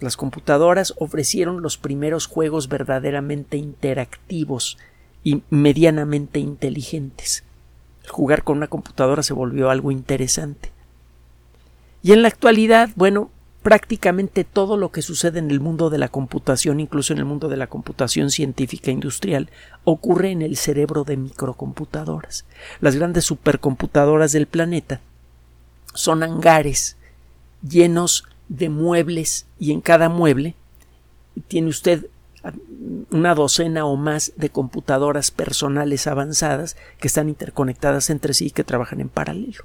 Las 0.00 0.16
computadoras 0.16 0.94
ofrecieron 0.98 1.60
los 1.60 1.76
primeros 1.76 2.26
juegos 2.26 2.68
verdaderamente 2.68 3.58
interactivos 3.58 4.78
y 5.24 5.42
medianamente 5.50 6.38
inteligentes 6.38 7.44
jugar 8.08 8.44
con 8.44 8.56
una 8.56 8.68
computadora 8.68 9.22
se 9.22 9.34
volvió 9.34 9.68
algo 9.68 9.90
interesante. 9.90 10.70
Y 12.02 12.12
en 12.12 12.22
la 12.22 12.28
actualidad, 12.28 12.90
bueno, 12.94 13.30
prácticamente 13.66 14.44
todo 14.44 14.76
lo 14.76 14.92
que 14.92 15.02
sucede 15.02 15.40
en 15.40 15.50
el 15.50 15.58
mundo 15.58 15.90
de 15.90 15.98
la 15.98 16.06
computación, 16.06 16.78
incluso 16.78 17.12
en 17.12 17.18
el 17.18 17.24
mundo 17.24 17.48
de 17.48 17.56
la 17.56 17.66
computación 17.66 18.30
científica 18.30 18.92
industrial, 18.92 19.50
ocurre 19.82 20.30
en 20.30 20.40
el 20.40 20.56
cerebro 20.56 21.02
de 21.02 21.16
microcomputadoras. 21.16 22.44
Las 22.80 22.94
grandes 22.94 23.24
supercomputadoras 23.24 24.30
del 24.30 24.46
planeta 24.46 25.00
son 25.94 26.22
hangares 26.22 26.96
llenos 27.68 28.22
de 28.48 28.68
muebles 28.68 29.46
y 29.58 29.72
en 29.72 29.80
cada 29.80 30.08
mueble 30.08 30.54
tiene 31.48 31.68
usted 31.68 32.06
una 33.10 33.34
docena 33.34 33.84
o 33.84 33.96
más 33.96 34.32
de 34.36 34.50
computadoras 34.50 35.32
personales 35.32 36.06
avanzadas 36.06 36.76
que 37.00 37.08
están 37.08 37.28
interconectadas 37.28 38.10
entre 38.10 38.32
sí 38.32 38.46
y 38.46 38.50
que 38.52 38.62
trabajan 38.62 39.00
en 39.00 39.08
paralelo. 39.08 39.64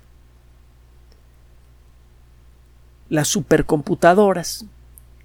Las 3.12 3.28
supercomputadoras 3.28 4.64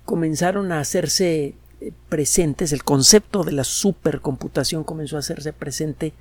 comenzaron 0.05 0.73
a 0.73 0.81
hacerse 0.81 1.55
eh, 1.81 1.93
presentes, 2.09 2.73
el 2.73 2.83
concepto 2.83 3.45
de 3.45 3.53
la 3.53 3.63
supercomputación 3.63 4.83
comenzó 4.83 5.15
a 5.15 5.21
hacerse 5.21 5.53
presente 5.53 6.13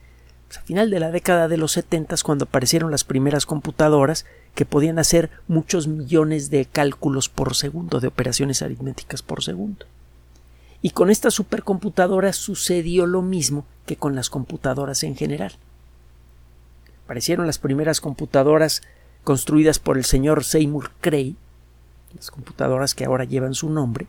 pues, 0.48 0.60
a 0.60 0.62
final 0.62 0.91
de 0.91 1.00
la 1.00 1.10
década 1.10 1.48
de 1.48 1.57
los 1.57 1.72
70 1.72 2.17
cuando 2.24 2.45
aparecieron 2.45 2.91
las 2.91 3.03
primeras 3.03 3.48
computadoras 3.48 4.27
que 4.53 4.67
podían 4.67 5.00
hacer 5.00 5.31
muchos 5.48 5.88
millones 5.88 6.51
de 6.51 6.65
cálculos 6.65 7.29
por 7.29 7.55
segundo, 7.55 8.00
de 8.00 8.10
operaciones 8.10 8.62
aritméticas 8.62 9.24
por 9.24 9.43
segundo. 9.43 9.88
Y 10.84 10.91
con 10.91 11.10
estas 11.10 11.34
supercomputadoras 11.34 12.36
sucedió 12.36 13.07
lo 13.07 13.24
mismo 13.24 13.65
que 13.88 13.95
con 13.95 14.13
las 14.13 14.29
computadoras 14.29 15.01
en 15.01 15.15
general. 15.15 15.53
Aparecieron 17.05 17.48
las 17.48 17.57
primeras 17.57 18.01
computadoras 18.01 18.84
construidas 19.24 19.79
por 19.79 19.98
el 19.98 20.05
señor 20.05 20.43
Seymour 20.43 20.91
Cray, 21.01 21.36
las 22.15 22.31
computadoras 22.31 22.95
que 22.95 23.05
ahora 23.05 23.25
llevan 23.25 23.53
su 23.53 23.69
nombre, 23.69 24.07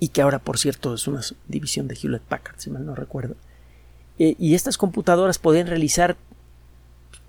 y 0.00 0.08
que 0.08 0.22
ahora, 0.22 0.38
por 0.38 0.58
cierto, 0.58 0.94
es 0.94 1.06
una 1.08 1.20
división 1.48 1.88
de 1.88 1.96
Hewlett 2.00 2.22
Packard, 2.22 2.58
si 2.58 2.70
mal 2.70 2.86
no 2.86 2.94
recuerdo. 2.94 3.34
Eh, 4.18 4.36
y 4.38 4.54
estas 4.54 4.78
computadoras 4.78 5.38
podían 5.38 5.66
realizar, 5.66 6.16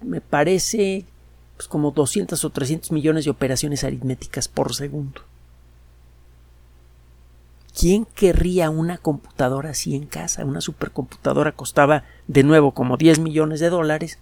me 0.02 0.22
parece, 0.22 1.06
pues 1.58 1.68
como 1.68 1.92
200 1.92 2.44
o 2.44 2.50
300 2.50 2.92
millones 2.92 3.26
de 3.26 3.32
operaciones 3.32 3.84
aritméticas 3.84 4.48
por 4.48 4.76
segundo. 4.76 5.22
¿Quién 7.78 8.06
querría 8.06 8.70
una 8.70 8.98
computadora 8.98 9.70
así 9.70 9.96
en 9.96 10.06
casa? 10.06 10.46
Una 10.46 10.62
supercomputadora 10.62 11.54
costaba 11.54 12.04
de 12.28 12.44
nuevo 12.44 12.74
como 12.74 12.98
10 12.98 13.20
millones 13.20 13.60
de 13.60 13.70
dólares, 13.70 14.20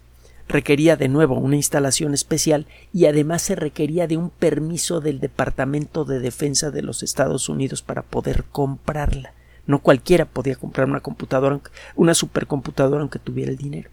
requería 0.47 0.95
de 0.95 1.09
nuevo 1.09 1.35
una 1.35 1.55
instalación 1.55 2.13
especial 2.13 2.67
y 2.93 3.05
además 3.05 3.41
se 3.41 3.55
requería 3.55 4.07
de 4.07 4.17
un 4.17 4.29
permiso 4.29 5.01
del 5.01 5.19
Departamento 5.19 6.05
de 6.05 6.19
Defensa 6.19 6.71
de 6.71 6.81
los 6.81 7.03
Estados 7.03 7.49
Unidos 7.49 7.81
para 7.81 8.01
poder 8.01 8.45
comprarla. 8.45 9.33
No 9.65 9.79
cualquiera 9.79 10.25
podía 10.25 10.55
comprar 10.55 10.87
una 10.87 11.01
computadora, 11.01 11.59
una 11.95 12.13
supercomputadora 12.13 13.01
aunque 13.01 13.19
tuviera 13.19 13.51
el 13.51 13.57
dinero. 13.57 13.89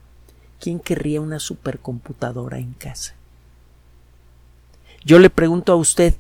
¿Quién 0.61 0.79
querría 0.79 1.21
una 1.21 1.41
supercomputadora 1.41 2.59
en 2.59 2.73
casa? 2.75 3.15
Yo 5.05 5.19
le 5.19 5.31
pregunto 5.31 5.73
a 5.73 5.77
usted, 5.77 6.15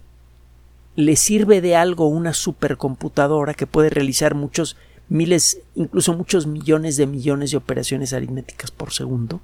le 0.96 1.16
sirve 1.16 1.60
de 1.60 1.76
algo 1.76 2.08
una 2.08 2.34
supercomputadora 2.34 3.54
que 3.54 3.66
puede 3.66 3.90
realizar 3.90 4.34
muchos 4.34 4.76
miles, 5.08 5.60
incluso 5.74 6.14
muchos 6.14 6.46
millones 6.46 6.96
de 6.96 7.06
millones 7.06 7.52
de 7.52 7.56
operaciones 7.56 8.12
aritméticas 8.12 8.70
por 8.70 8.92
segundo? 8.92 9.40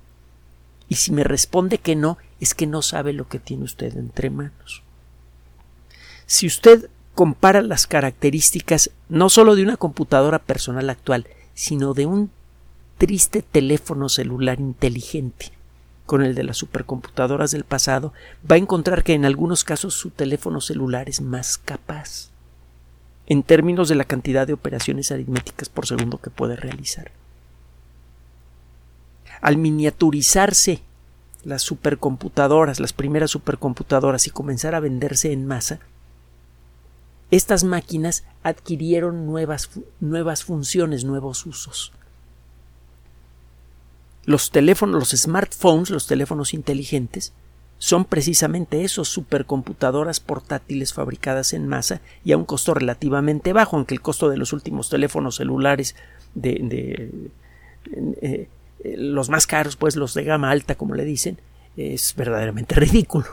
Y 0.91 0.97
si 0.97 1.13
me 1.13 1.23
responde 1.25 1.79
que 1.79 1.95
no, 1.95 2.19
es 2.41 2.53
que 2.53 2.67
no 2.67 2.83
sabe 2.83 3.13
lo 3.13 3.29
que 3.29 3.39
tiene 3.39 3.63
usted 3.63 3.97
entre 3.97 4.29
manos. 4.29 4.83
Si 6.27 6.49
usted 6.49 6.91
compara 7.15 7.63
las 7.63 7.87
características 7.87 8.91
no 9.09 9.31
solo 9.31 9.55
de 9.55 9.63
una 9.63 9.77
computadora 9.77 10.41
personal 10.41 10.91
actual, 10.91 11.29
sino 11.55 11.95
de 11.95 12.07
un 12.07 12.31
triste 12.99 13.41
teléfono 13.41 14.09
celular 14.09 14.59
inteligente, 14.59 15.53
con 16.07 16.25
el 16.25 16.35
de 16.35 16.43
las 16.43 16.57
supercomputadoras 16.57 17.53
del 17.53 17.63
pasado, 17.63 18.13
va 18.51 18.57
a 18.57 18.59
encontrar 18.59 19.05
que 19.05 19.15
en 19.15 19.25
algunos 19.25 19.63
casos 19.63 19.95
su 19.95 20.11
teléfono 20.11 20.61
celular 20.61 21.09
es 21.09 21.21
más 21.21 21.57
capaz 21.57 22.31
en 23.29 23.45
términos 23.45 23.89
de 23.89 23.95
la 23.95 24.05
cantidad 24.05 24.45
de 24.45 24.55
operaciones 24.55 25.13
aritméticas 25.13 25.69
por 25.69 25.87
segundo 25.87 26.19
que 26.19 26.31
puede 26.31 26.57
realizar. 26.57 27.13
Al 29.41 29.57
miniaturizarse 29.57 30.83
las 31.45 31.63
supercomputadoras, 31.63 32.81
las 32.81 32.93
primeras 32.93 33.31
supercomputadoras 33.31 34.27
y 34.27 34.31
comenzar 34.31 34.75
a 34.75 34.81
venderse 34.81 35.33
en 35.33 35.47
masa, 35.47 35.81
estas 37.31 37.65
máquinas 37.65 38.25
adquirieron 38.43 39.27
nuevas, 39.27 39.71
nuevas 40.01 40.45
funciones, 40.45 41.05
nuevos 41.05 41.47
usos. 41.47 41.93
Los 44.25 44.51
teléfonos, 44.51 44.99
los 44.99 45.21
smartphones, 45.21 45.91
los 45.91 46.07
teléfonos 46.07 46.55
inteligentes, 46.55 47.33
son 47.79 48.05
precisamente 48.05 48.85
esos 48.85 49.09
supercomputadoras 49.09 50.21
portátiles 50.21 50.93
fabricadas 50.93 51.55
en 51.55 51.67
masa 51.67 52.03
y 52.25 52.33
a 52.33 52.37
un 52.37 52.45
costo 52.45 52.75
relativamente 52.75 53.55
bajo, 53.55 53.77
aunque 53.77 53.95
el 53.95 54.03
costo 54.03 54.29
de 54.29 54.37
los 54.37 54.53
últimos 54.53 54.91
teléfonos 54.91 55.37
celulares 55.37 55.97
de, 56.35 57.31
eh, 58.85 58.97
los 58.97 59.29
más 59.29 59.47
caros, 59.47 59.77
pues 59.77 59.97
los 59.97 60.15
de 60.15 60.25
gama 60.25 60.51
alta, 60.51 60.75
como 60.75 60.95
le 60.95 61.05
dicen, 61.05 61.39
es 61.77 62.15
verdaderamente 62.17 62.75
ridículo. 62.77 63.27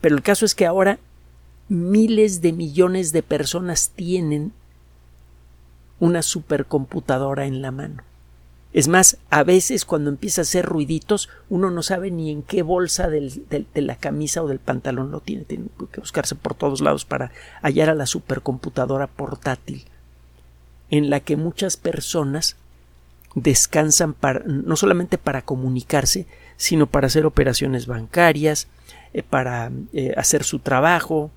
Pero 0.00 0.16
el 0.16 0.22
caso 0.22 0.44
es 0.44 0.54
que 0.54 0.66
ahora 0.66 0.98
miles 1.68 2.42
de 2.42 2.52
millones 2.52 3.12
de 3.12 3.22
personas 3.22 3.90
tienen 3.94 4.52
una 6.00 6.22
supercomputadora 6.22 7.46
en 7.46 7.62
la 7.62 7.70
mano. 7.70 8.02
Es 8.72 8.88
más, 8.88 9.18
a 9.28 9.44
veces 9.44 9.84
cuando 9.84 10.08
empieza 10.08 10.40
a 10.40 10.42
hacer 10.42 10.64
ruiditos, 10.64 11.28
uno 11.50 11.70
no 11.70 11.82
sabe 11.82 12.10
ni 12.10 12.30
en 12.30 12.42
qué 12.42 12.62
bolsa 12.62 13.08
de 13.08 13.66
la 13.74 13.96
camisa 13.96 14.42
o 14.42 14.48
del 14.48 14.58
pantalón 14.58 15.10
lo 15.10 15.20
tiene. 15.20 15.44
Tiene 15.44 15.66
que 15.92 16.00
buscarse 16.00 16.34
por 16.34 16.54
todos 16.54 16.80
lados 16.80 17.04
para 17.04 17.30
hallar 17.60 17.90
a 17.90 17.94
la 17.94 18.06
supercomputadora 18.06 19.08
portátil, 19.08 19.84
en 20.90 21.10
la 21.10 21.20
que 21.20 21.36
muchas 21.36 21.76
personas 21.76 22.56
descansan 23.34 24.14
para, 24.14 24.40
no 24.44 24.76
solamente 24.76 25.18
para 25.18 25.42
comunicarse, 25.42 26.26
sino 26.56 26.86
para 26.86 27.06
hacer 27.06 27.26
operaciones 27.26 27.86
bancarias, 27.86 28.68
eh, 29.14 29.22
para 29.22 29.70
eh, 29.92 30.14
hacer 30.16 30.44
su 30.44 30.58
trabajo, 30.58 31.30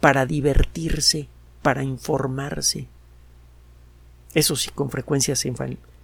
para 0.00 0.26
divertirse, 0.26 1.28
para 1.62 1.82
informarse. 1.82 2.86
Eso 4.34 4.56
sí, 4.56 4.70
con 4.74 4.90
frecuencia 4.90 5.34
se, 5.36 5.52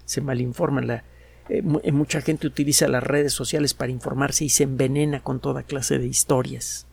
se 0.04 0.20
malinforman. 0.20 0.86
La, 0.86 1.04
eh, 1.48 1.62
mucha 1.62 2.20
gente 2.22 2.46
utiliza 2.46 2.88
las 2.88 3.02
redes 3.02 3.32
sociales 3.32 3.74
para 3.74 3.92
informarse 3.92 4.44
y 4.44 4.48
se 4.48 4.64
envenena 4.64 5.22
con 5.22 5.40
toda 5.40 5.62
clase 5.62 5.98
de 5.98 6.06
historias. 6.06 6.86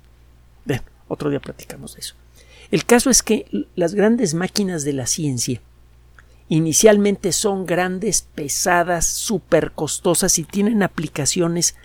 Bueno, 0.66 0.84
otro 1.08 1.30
día 1.30 1.40
platicamos 1.40 1.96
de 1.96 2.02
eso. 2.02 2.16
El 2.70 2.86
caso 2.86 3.10
es 3.10 3.24
que 3.24 3.46
las 3.76 3.96
grandes 3.96 4.34
máquinas 4.34 4.84
de 4.84 4.94
la 4.94 5.08
ciencia 5.08 5.62
inicialmente 6.52 7.32
son 7.32 7.66
grandes, 7.66 8.24
pesadas, 8.36 9.06
súper 9.06 9.72
costosas 9.72 10.38
y 10.38 10.44
tienen 10.44 10.84
aplicaciones 10.84 11.76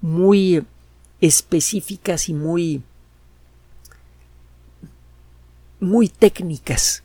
muy 0.00 0.66
específicas 1.20 2.28
y 2.28 2.34
muy 2.34 2.82
muy 5.78 6.08
técnicas. 6.08 7.04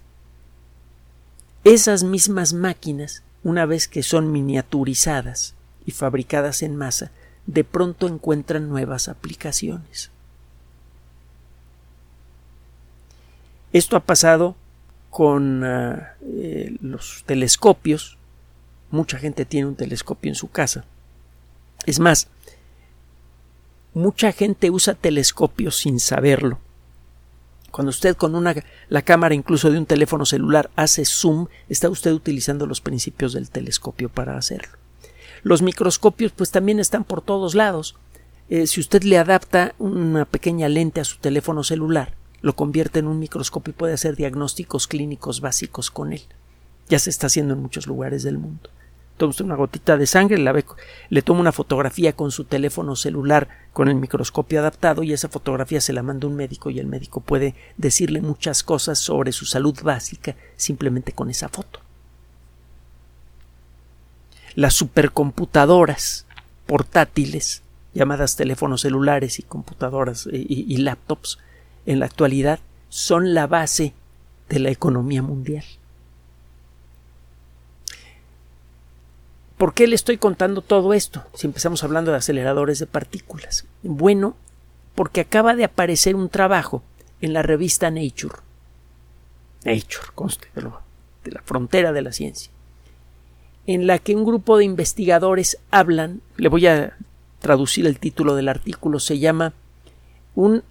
Esas 1.64 2.04
mismas 2.04 2.54
máquinas 2.54 3.22
una 3.44 3.68
vez 3.68 3.88
que 3.88 4.02
son 4.02 4.32
miniaturizadas 4.32 5.54
y 5.86 5.92
fabricadas 5.92 6.64
en 6.64 6.76
masa, 6.76 7.12
de 7.46 7.64
pronto 7.64 8.08
encuentran 8.08 8.68
nuevas 8.68 9.08
aplicaciones. 9.08 10.10
Esto 13.74 13.96
ha 13.96 14.00
pasado 14.00 14.56
con 15.12 15.64
ah, 15.64 16.16
eh, 16.24 16.76
los 16.82 17.24
telescopios. 17.28 18.18
Mucha 18.90 19.20
gente 19.20 19.46
tiene 19.46 19.68
un 19.68 19.76
telescopio 19.76 20.30
en 20.30 20.36
su 20.36 20.50
casa. 20.50 20.86
Es 21.86 22.00
más, 22.00 22.28
mucha 23.94 24.32
gente 24.32 24.72
usa 24.72 24.96
telescopios 24.96 25.78
sin 25.78 26.00
saberlo 26.00 26.60
cuando 27.72 27.90
usted 27.90 28.16
con 28.16 28.36
una, 28.36 28.54
la 28.90 29.02
cámara 29.02 29.34
incluso 29.34 29.72
de 29.72 29.78
un 29.78 29.86
teléfono 29.86 30.26
celular 30.26 30.70
hace 30.76 31.06
zoom, 31.06 31.48
está 31.70 31.90
usted 31.90 32.12
utilizando 32.12 32.68
los 32.68 32.82
principios 32.82 33.34
del 33.34 33.50
telescopio 33.50 34.10
para 34.10 34.38
hacerlo. 34.38 34.78
Los 35.42 35.62
microscopios 35.62 36.34
pues 36.34 36.52
también 36.52 36.80
están 36.80 37.04
por 37.04 37.22
todos 37.22 37.56
lados. 37.56 37.96
Eh, 38.50 38.68
si 38.68 38.82
usted 38.82 39.04
le 39.04 39.18
adapta 39.18 39.74
una 39.80 40.26
pequeña 40.26 40.68
lente 40.68 41.00
a 41.00 41.06
su 41.06 41.18
teléfono 41.18 41.64
celular, 41.64 42.14
lo 42.42 42.56
convierte 42.56 43.00
en 43.00 43.08
un 43.08 43.20
microscopio 43.20 43.72
y 43.72 43.76
puede 43.76 43.94
hacer 43.94 44.16
diagnósticos 44.16 44.88
clínicos 44.88 45.42
básicos 45.42 45.92
con 45.92 46.14
él. 46.14 46.22
Ya 46.90 47.00
se 47.00 47.10
está 47.10 47.28
haciendo 47.28 47.54
en 47.54 47.62
muchos 47.62 47.88
lugares 47.88 48.24
del 48.24 48.38
mundo 48.38 48.70
toma 49.30 49.34
una 49.46 49.56
gotita 49.56 49.98
de 49.98 50.08
sangre, 50.08 50.38
le 51.10 51.22
toma 51.22 51.40
una 51.40 51.52
fotografía 51.52 52.14
con 52.14 52.32
su 52.32 52.46
teléfono 52.46 52.96
celular 52.96 53.48
con 53.72 53.88
el 53.88 53.96
microscopio 53.96 54.60
adaptado 54.60 55.04
y 55.04 55.14
esa 55.14 55.30
fotografía 55.30 55.80
se 55.80 55.94
la 55.94 56.02
manda 56.02 56.28
un 56.28 56.36
médico 56.36 56.70
y 56.70 56.80
el 56.80 56.88
médico 56.88 57.22
puede 57.22 57.56
decirle 57.78 58.22
muchas 58.22 58.64
cosas 58.64 58.98
sobre 58.98 59.32
su 59.32 59.46
salud 59.46 59.78
básica 59.84 60.36
simplemente 60.56 61.12
con 61.12 61.30
esa 61.30 61.50
foto. 61.50 61.80
Las 64.56 64.74
supercomputadoras 64.74 66.26
portátiles, 66.66 67.62
llamadas 67.94 68.36
teléfonos 68.36 68.82
celulares 68.82 69.40
y 69.40 69.44
computadoras 69.44 70.28
y 70.32 70.78
laptops, 70.78 71.38
en 71.86 72.00
la 72.00 72.06
actualidad 72.06 72.60
son 72.90 73.34
la 73.34 73.48
base 73.48 73.94
de 74.50 74.60
la 74.60 74.70
economía 74.70 75.22
mundial. 75.22 75.64
¿Por 79.58 79.74
qué 79.74 79.86
le 79.88 79.96
estoy 79.96 80.18
contando 80.18 80.62
todo 80.62 80.94
esto 80.94 81.24
si 81.36 81.46
empezamos 81.46 81.84
hablando 81.84 82.12
de 82.12 82.18
aceleradores 82.18 82.80
de 82.80 82.88
partículas? 82.88 83.66
Bueno, 83.84 84.36
porque 84.96 85.22
acaba 85.22 85.56
de 85.56 85.64
aparecer 85.64 86.16
un 86.16 86.30
trabajo 86.30 86.84
en 87.22 87.34
la 87.34 87.44
revista 87.44 87.92
Nature. 87.92 88.36
Nature, 89.64 90.08
conste 90.16 90.48
de, 90.56 90.64
de 91.24 91.32
la 91.32 91.42
frontera 91.44 91.94
de 91.94 92.02
la 92.02 92.12
ciencia. 92.12 92.52
En 93.68 93.86
la 93.86 94.00
que 94.00 94.16
un 94.16 94.26
grupo 94.26 94.58
de 94.58 94.66
investigadores 94.66 95.60
hablan, 95.70 96.22
le 96.38 96.50
voy 96.50 96.66
a 96.66 96.98
traducir 97.40 97.86
el 97.86 98.00
título 98.00 98.36
del 98.36 98.50
artículo, 98.50 99.00
se 99.00 99.20
llama 99.20 99.54
un 100.34 100.64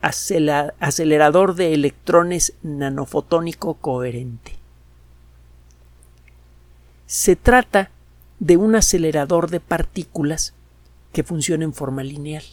acelerador 0.00 1.54
de 1.54 1.74
electrones 1.74 2.52
nanofotónico 2.62 3.74
coherente. 3.74 4.52
Se 7.06 7.36
trata 7.36 7.90
de 8.38 8.56
un 8.56 8.76
acelerador 8.76 9.50
de 9.50 9.60
partículas 9.60 10.54
que 11.12 11.22
funciona 11.24 11.64
en 11.64 11.72
forma 11.72 12.02
lineal. 12.02 12.44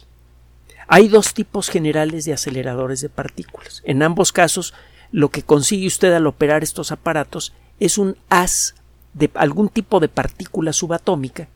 Hay 0.86 1.08
dos 1.08 1.34
tipos 1.34 1.68
generales 1.68 2.24
de 2.24 2.32
aceleradores 2.32 3.00
de 3.00 3.08
partículas. 3.08 3.82
En 3.84 4.02
ambos 4.02 4.32
casos, 4.32 4.74
lo 5.12 5.30
que 5.30 5.42
consigue 5.42 5.86
usted 5.86 6.12
al 6.12 6.26
operar 6.26 6.62
estos 6.62 6.92
aparatos 6.92 7.52
es 7.80 7.98
un 7.98 8.16
haz 8.28 8.74
de 9.12 9.30
algún 9.34 9.68
tipo 9.68 10.00
de 10.00 10.08
partícula 10.08 10.72
subatómica, 10.72 11.48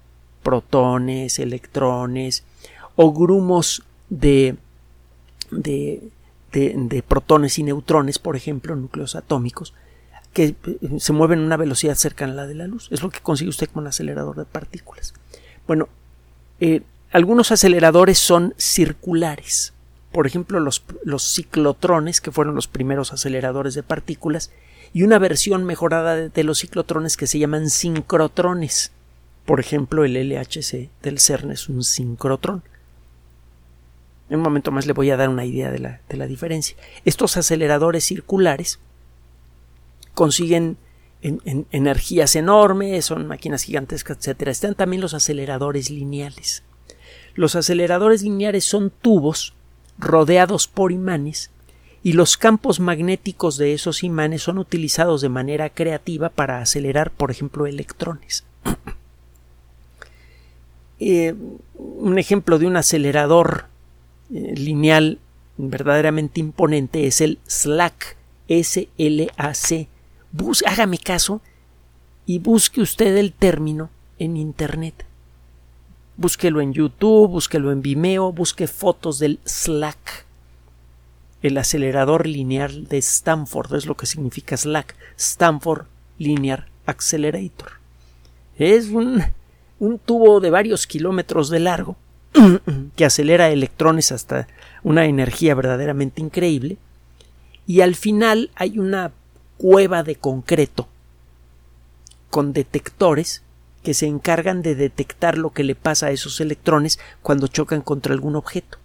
protones, 0.42 1.38
electrones 1.38 2.44
o 2.96 3.12
grumos 3.12 3.83
de, 4.09 4.57
de, 5.51 6.11
de 6.53 7.05
protones 7.07 7.59
y 7.59 7.63
neutrones, 7.63 8.19
por 8.19 8.37
ejemplo, 8.37 8.75
núcleos 8.75 9.17
atómicos, 9.17 9.75
que 10.33 10.55
eh, 10.65 10.79
se 10.99 11.13
mueven 11.13 11.41
a 11.41 11.47
una 11.47 11.57
velocidad 11.57 11.95
cercana 11.95 12.33
a 12.33 12.37
la 12.37 12.47
de 12.47 12.55
la 12.55 12.67
luz. 12.67 12.89
Es 12.91 13.03
lo 13.03 13.11
que 13.11 13.21
consigue 13.21 13.51
usted 13.51 13.69
con 13.69 13.83
un 13.83 13.89
acelerador 13.89 14.37
de 14.37 14.45
partículas. 14.45 15.15
Bueno, 15.67 15.89
eh, 16.61 16.83
algunos 17.11 17.53
aceleradores 17.53 18.19
son 18.19 18.55
circulares. 18.57 19.73
Por 20.13 20.27
ejemplo, 20.27 20.61
los, 20.61 20.85
los, 21.05 21.23
ciclotrones, 21.23 22.21
que 22.21 22.31
fueron 22.31 22.55
los 22.55 22.67
primeros 22.67 23.13
aceleradores 23.13 23.75
de 23.75 23.83
partículas, 23.83 24.51
y 24.93 25.03
una 25.03 25.19
versión 25.19 25.65
mejorada 25.65 26.15
de, 26.17 26.29
de, 26.31 26.45
los 26.45 26.61
ciclotrones 26.61 27.17
que 27.17 27.27
se 27.27 27.39
llaman 27.39 27.69
sincrotrones. 27.69 28.93
Por 29.45 29.61
ejemplo, 29.61 30.05
el 30.05 30.15
LHC 30.15 30.89
del 31.03 31.19
CERN 31.19 31.53
es 31.53 31.69
un 31.69 31.85
sincrotrón. 31.85 32.63
En 34.31 34.37
un 34.37 34.43
momento 34.43 34.71
más 34.71 34.87
le 34.87 34.93
voy 34.93 35.11
a 35.11 35.17
dar 35.17 35.29
una 35.29 35.45
idea 35.45 35.71
de 35.71 35.79
la, 35.79 36.01
de 36.09 36.17
la 36.17 36.27
diferencia. 36.27 36.77
Estos 37.05 37.37
aceleradores 37.37 38.05
circulares 38.05 38.79
consiguen 40.14 40.77
energías 41.23 42.37
enormes, 42.37 43.07
son 43.07 43.27
máquinas 43.27 43.62
gigantescas, 43.62 44.27
etc. 44.27 44.49
Están 44.49 44.75
también 44.75 45.01
los 45.01 45.14
aceleradores 45.14 45.91
lineales. 45.91 46.62
Los 47.35 47.57
aceleradores 47.57 48.23
lineales 48.23 48.64
son 48.64 48.91
tubos 48.91 49.55
rodeados 49.99 50.69
por 50.69 50.93
imanes 50.93 51.51
y 52.03 52.12
los 52.12 52.37
campos 52.37 52.79
magnéticos 52.81 53.57
de 53.59 53.75
esos 53.75 54.05
imanes 54.05 54.43
son 54.43 54.59
utilizados 54.59 55.21
de 55.21 55.29
manera 55.29 55.71
creativa 55.71 56.29
para 56.29 56.61
acelerar, 56.61 57.11
por 57.11 57.31
ejemplo, 57.31 57.67
electrones. 57.67 58.45
Eh, 61.01 61.33
un 61.77 62.19
ejemplo 62.19 62.59
de 62.59 62.67
un 62.67 62.77
acelerador 62.77 63.67
eh, 64.33 64.55
lineal 64.57 65.19
verdaderamente 65.57 66.41
imponente 66.41 67.07
es 67.07 67.21
el 67.21 67.38
SLAC, 67.47 68.17
S-L-A-C, 68.49 69.88
hágame 70.67 70.99
caso 70.99 71.41
y 72.27 72.38
busque 72.38 72.81
usted 72.81 73.17
el 73.17 73.33
término 73.33 73.91
en 74.19 74.37
Internet. 74.37 75.05
Búsquelo 76.17 76.61
en 76.61 76.73
YouTube, 76.73 77.31
búsquelo 77.31 77.73
en 77.73 77.83
Vimeo, 77.83 78.33
busque 78.33 78.67
fotos 78.67 79.19
del 79.19 79.41
SLAC, 79.45 80.27
el 81.43 81.59
acelerador 81.59 82.27
lineal 82.27 82.88
de 82.88 82.99
Stanford, 82.99 83.75
es 83.75 83.87
lo 83.87 83.97
que 83.97 84.07
significa 84.07 84.57
SLAC, 84.57 84.97
Stanford 85.17 85.87
Linear 86.19 86.69
Accelerator. 86.87 87.73
Es 88.57 88.88
un 88.88 89.23
un 89.81 89.99
tubo 89.99 90.41
de 90.41 90.51
varios 90.51 90.87
kilómetros 90.87 91.51
de 91.51 91.61
largo 91.61 91.97
que 92.97 93.05
acelera 93.05 93.51
electrones 93.51 94.12
hasta 94.12 94.49
una 94.83 95.07
energía 95.07 95.55
verdaderamente 95.55 96.21
increíble 96.21 96.77
y 97.67 97.81
al 97.83 97.95
final 97.95 98.51
hay 98.55 98.79
una 98.79 99.12
cueva 99.57 100.03
de 100.03 100.17
concreto 100.17 100.88
con 102.31 102.53
detectores 102.53 103.43
que 103.83 103.95
se 103.95 104.07
encargan 104.07 104.62
de 104.62 104.75
detectar 104.75 105.38
lo 105.38 105.51
que 105.51 105.64
le 105.64 105.75
pasa 105.75 106.07
a 106.07 106.11
esos 106.11 106.41
electrones 106.41 106.99
cuando 107.23 107.47
chocan 107.47 107.81
contra 107.81 108.12
algún 108.12 108.37
objeto. 108.37 108.79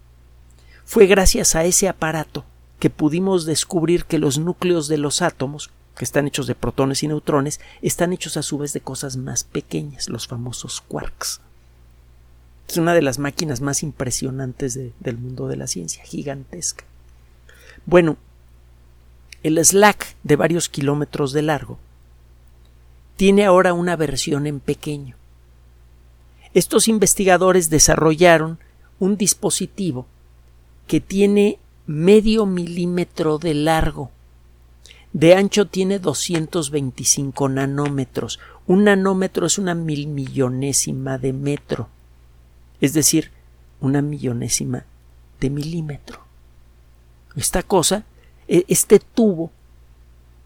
Fue 0.85 1.07
gracias 1.07 1.55
a 1.55 1.63
ese 1.63 1.87
aparato 1.87 2.45
que 2.79 2.89
pudimos 2.89 3.45
descubrir 3.45 4.05
que 4.05 4.19
los 4.19 4.37
núcleos 4.37 4.87
de 4.87 4.97
los 4.97 5.21
átomos, 5.21 5.71
que 5.95 6.05
están 6.05 6.27
hechos 6.27 6.47
de 6.47 6.55
protones 6.55 7.03
y 7.03 7.07
neutrones, 7.07 7.61
están 7.81 8.13
hechos 8.13 8.37
a 8.37 8.43
su 8.43 8.57
vez 8.57 8.73
de 8.73 8.81
cosas 8.81 9.15
más 9.15 9.43
pequeñas, 9.43 10.09
los 10.09 10.27
famosos 10.27 10.81
quarks. 10.81 11.39
Es 12.67 12.77
una 12.77 12.93
de 12.93 13.01
las 13.01 13.19
máquinas 13.19 13.61
más 13.61 13.83
impresionantes 13.83 14.79
del 14.99 15.17
mundo 15.17 15.47
de 15.47 15.57
la 15.57 15.67
ciencia, 15.67 16.03
gigantesca. 16.03 16.85
Bueno, 17.85 18.17
el 19.43 19.63
SLAC 19.63 20.15
de 20.23 20.35
varios 20.35 20.69
kilómetros 20.69 21.33
de 21.33 21.41
largo 21.41 21.77
tiene 23.17 23.45
ahora 23.45 23.73
una 23.73 23.95
versión 23.95 24.47
en 24.47 24.59
pequeño. 24.59 25.15
Estos 26.53 26.87
investigadores 26.87 27.69
desarrollaron 27.69 28.59
un 28.99 29.17
dispositivo 29.17 30.05
que 30.87 31.01
tiene 31.01 31.59
medio 31.85 32.45
milímetro 32.45 33.37
de 33.37 33.53
largo. 33.53 34.11
De 35.11 35.35
ancho 35.35 35.67
tiene 35.67 35.99
225 35.99 37.49
nanómetros. 37.49 38.39
Un 38.65 38.85
nanómetro 38.85 39.45
es 39.45 39.57
una 39.57 39.75
mil 39.75 40.07
millonésima 40.07 41.17
de 41.17 41.33
metro. 41.33 41.89
Es 42.83 42.91
decir, 42.93 43.31
una 43.79 44.01
millonésima 44.01 44.83
de 45.39 45.49
milímetro. 45.49 46.19
Esta 47.33 47.63
cosa, 47.63 48.03
e, 48.45 48.65
este 48.67 48.99
tubo, 48.99 49.51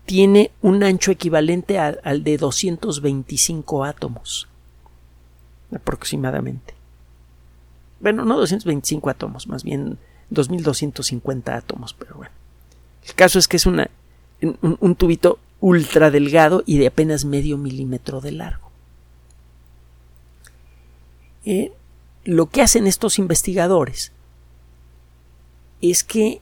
tiene 0.06 0.52
un 0.62 0.84
ancho 0.84 1.10
equivalente 1.10 1.80
al 1.80 2.24
de 2.24 2.38
225 2.38 3.84
átomos. 3.84 4.48
Aproximadamente. 5.74 6.76
Bueno, 8.02 8.24
no 8.24 8.38
225 8.38 9.10
átomos, 9.10 9.48
más 9.48 9.64
bien 9.64 9.98
2250 10.30 11.56
átomos, 11.56 11.96
pero 11.96 12.18
bueno. 12.18 12.34
El 13.04 13.16
caso 13.16 13.40
es 13.40 13.48
que 13.48 13.58
es 13.58 13.66
una, 13.66 13.90
un, 14.62 14.94
tubito 14.94 15.40
ultra 15.60 16.12
delgado 16.12 16.62
y 16.68 16.78
de 16.78 16.86
apenas 16.86 17.26
medio 17.26 17.58
milímetro 17.58 18.22
de 18.22 18.32
largo. 18.32 18.70
Eh, 21.44 21.72
lo 22.28 22.48
que 22.48 22.62
hacen 22.62 22.88
estos 22.88 23.20
investigadores 23.20 24.12
es 25.82 26.04
que 26.04 26.42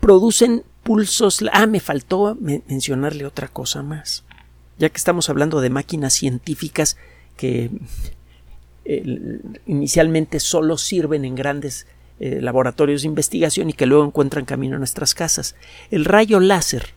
producen 0.00 0.64
pulsos. 0.82 1.44
Ah, 1.52 1.66
me 1.66 1.78
faltó 1.78 2.36
mencionarle 2.40 3.24
otra 3.24 3.46
cosa 3.46 3.84
más. 3.84 4.24
Ya 4.78 4.88
que 4.88 4.96
estamos 4.96 5.30
hablando 5.30 5.60
de 5.60 5.70
máquinas 5.70 6.12
científicas 6.12 6.96
que 7.36 7.70
inicialmente 9.66 10.40
solo 10.40 10.76
sirven 10.76 11.24
en 11.24 11.36
grandes 11.36 11.86
eh, 12.18 12.40
laboratorios 12.40 13.02
de 13.02 13.08
investigación 13.08 13.70
y 13.70 13.74
que 13.74 13.86
luego 13.86 14.04
encuentran 14.04 14.44
camino 14.44 14.74
a 14.74 14.78
nuestras 14.78 15.14
casas. 15.14 15.54
El 15.92 16.04
rayo 16.04 16.40
láser 16.40 16.94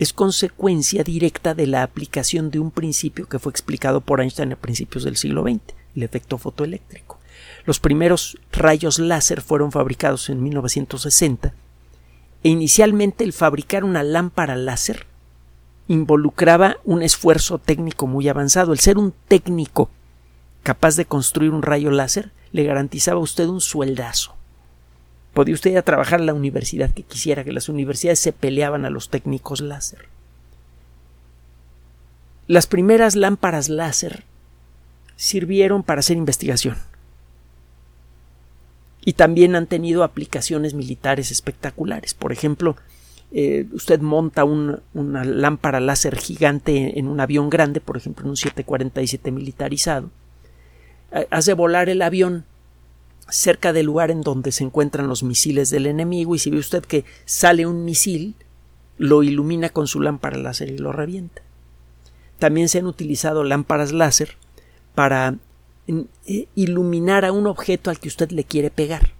es 0.00 0.12
consecuencia 0.12 1.04
directa 1.04 1.54
de 1.54 1.68
la 1.68 1.84
aplicación 1.84 2.50
de 2.50 2.58
un 2.58 2.72
principio 2.72 3.28
que 3.28 3.38
fue 3.38 3.50
explicado 3.50 4.00
por 4.00 4.20
Einstein 4.20 4.52
a 4.52 4.56
principios 4.56 5.04
del 5.04 5.16
siglo 5.16 5.44
XX, 5.44 5.75
el 5.96 6.02
efecto 6.02 6.38
fotoeléctrico. 6.38 7.18
Los 7.64 7.80
primeros 7.80 8.38
rayos 8.52 8.98
láser 8.98 9.40
fueron 9.40 9.72
fabricados 9.72 10.28
en 10.28 10.42
1960 10.42 11.52
e 12.42 12.48
inicialmente 12.48 13.24
el 13.24 13.32
fabricar 13.32 13.82
una 13.82 14.02
lámpara 14.02 14.54
láser 14.54 15.06
involucraba 15.88 16.76
un 16.84 17.02
esfuerzo 17.02 17.58
técnico 17.58 18.06
muy 18.06 18.28
avanzado. 18.28 18.72
El 18.72 18.80
ser 18.80 18.98
un 18.98 19.12
técnico 19.28 19.90
capaz 20.62 20.96
de 20.96 21.06
construir 21.06 21.50
un 21.52 21.62
rayo 21.62 21.90
láser 21.90 22.32
le 22.52 22.64
garantizaba 22.64 23.18
a 23.18 23.22
usted 23.22 23.46
un 23.46 23.60
sueldazo. 23.60 24.34
Podía 25.32 25.54
usted 25.54 25.72
ir 25.72 25.78
a 25.78 25.82
trabajar 25.82 26.20
a 26.20 26.24
la 26.24 26.34
universidad 26.34 26.90
que 26.90 27.02
quisiera, 27.02 27.44
que 27.44 27.52
las 27.52 27.68
universidades 27.68 28.18
se 28.18 28.32
peleaban 28.32 28.84
a 28.84 28.90
los 28.90 29.10
técnicos 29.10 29.60
láser. 29.60 30.08
Las 32.46 32.66
primeras 32.66 33.16
lámparas 33.16 33.68
láser 33.68 34.24
sirvieron 35.16 35.82
para 35.82 36.00
hacer 36.00 36.16
investigación. 36.16 36.76
Y 39.04 39.14
también 39.14 39.54
han 39.56 39.66
tenido 39.66 40.04
aplicaciones 40.04 40.74
militares 40.74 41.30
espectaculares. 41.30 42.14
Por 42.14 42.32
ejemplo, 42.32 42.76
eh, 43.32 43.66
usted 43.72 44.00
monta 44.00 44.44
una 44.44 45.24
lámpara 45.24 45.80
láser 45.80 46.16
gigante 46.16 46.98
en 46.98 47.08
un 47.08 47.20
avión 47.20 47.50
grande, 47.50 47.80
por 47.80 47.96
ejemplo 47.96 48.24
en 48.24 48.30
un 48.30 48.36
747 48.36 49.30
militarizado, 49.30 50.10
hace 51.30 51.54
volar 51.54 51.88
el 51.88 52.02
avión 52.02 52.44
cerca 53.28 53.72
del 53.72 53.86
lugar 53.86 54.10
en 54.10 54.22
donde 54.22 54.52
se 54.52 54.64
encuentran 54.64 55.08
los 55.08 55.22
misiles 55.22 55.70
del 55.70 55.86
enemigo 55.86 56.34
y 56.34 56.38
si 56.38 56.50
ve 56.50 56.58
usted 56.58 56.84
que 56.84 57.04
sale 57.24 57.66
un 57.66 57.84
misil, 57.84 58.34
lo 58.98 59.22
ilumina 59.22 59.68
con 59.70 59.86
su 59.86 60.00
lámpara 60.00 60.38
láser 60.38 60.70
y 60.70 60.78
lo 60.78 60.92
revienta. 60.92 61.42
También 62.38 62.68
se 62.68 62.78
han 62.78 62.86
utilizado 62.86 63.44
lámparas 63.44 63.92
láser 63.92 64.36
para 64.96 65.36
eh, 65.86 66.48
iluminar 66.56 67.24
a 67.24 67.30
un 67.30 67.46
objeto 67.46 67.90
al 67.90 68.00
que 68.00 68.08
usted 68.08 68.30
le 68.32 68.42
quiere 68.42 68.70
pegar. 68.70 69.10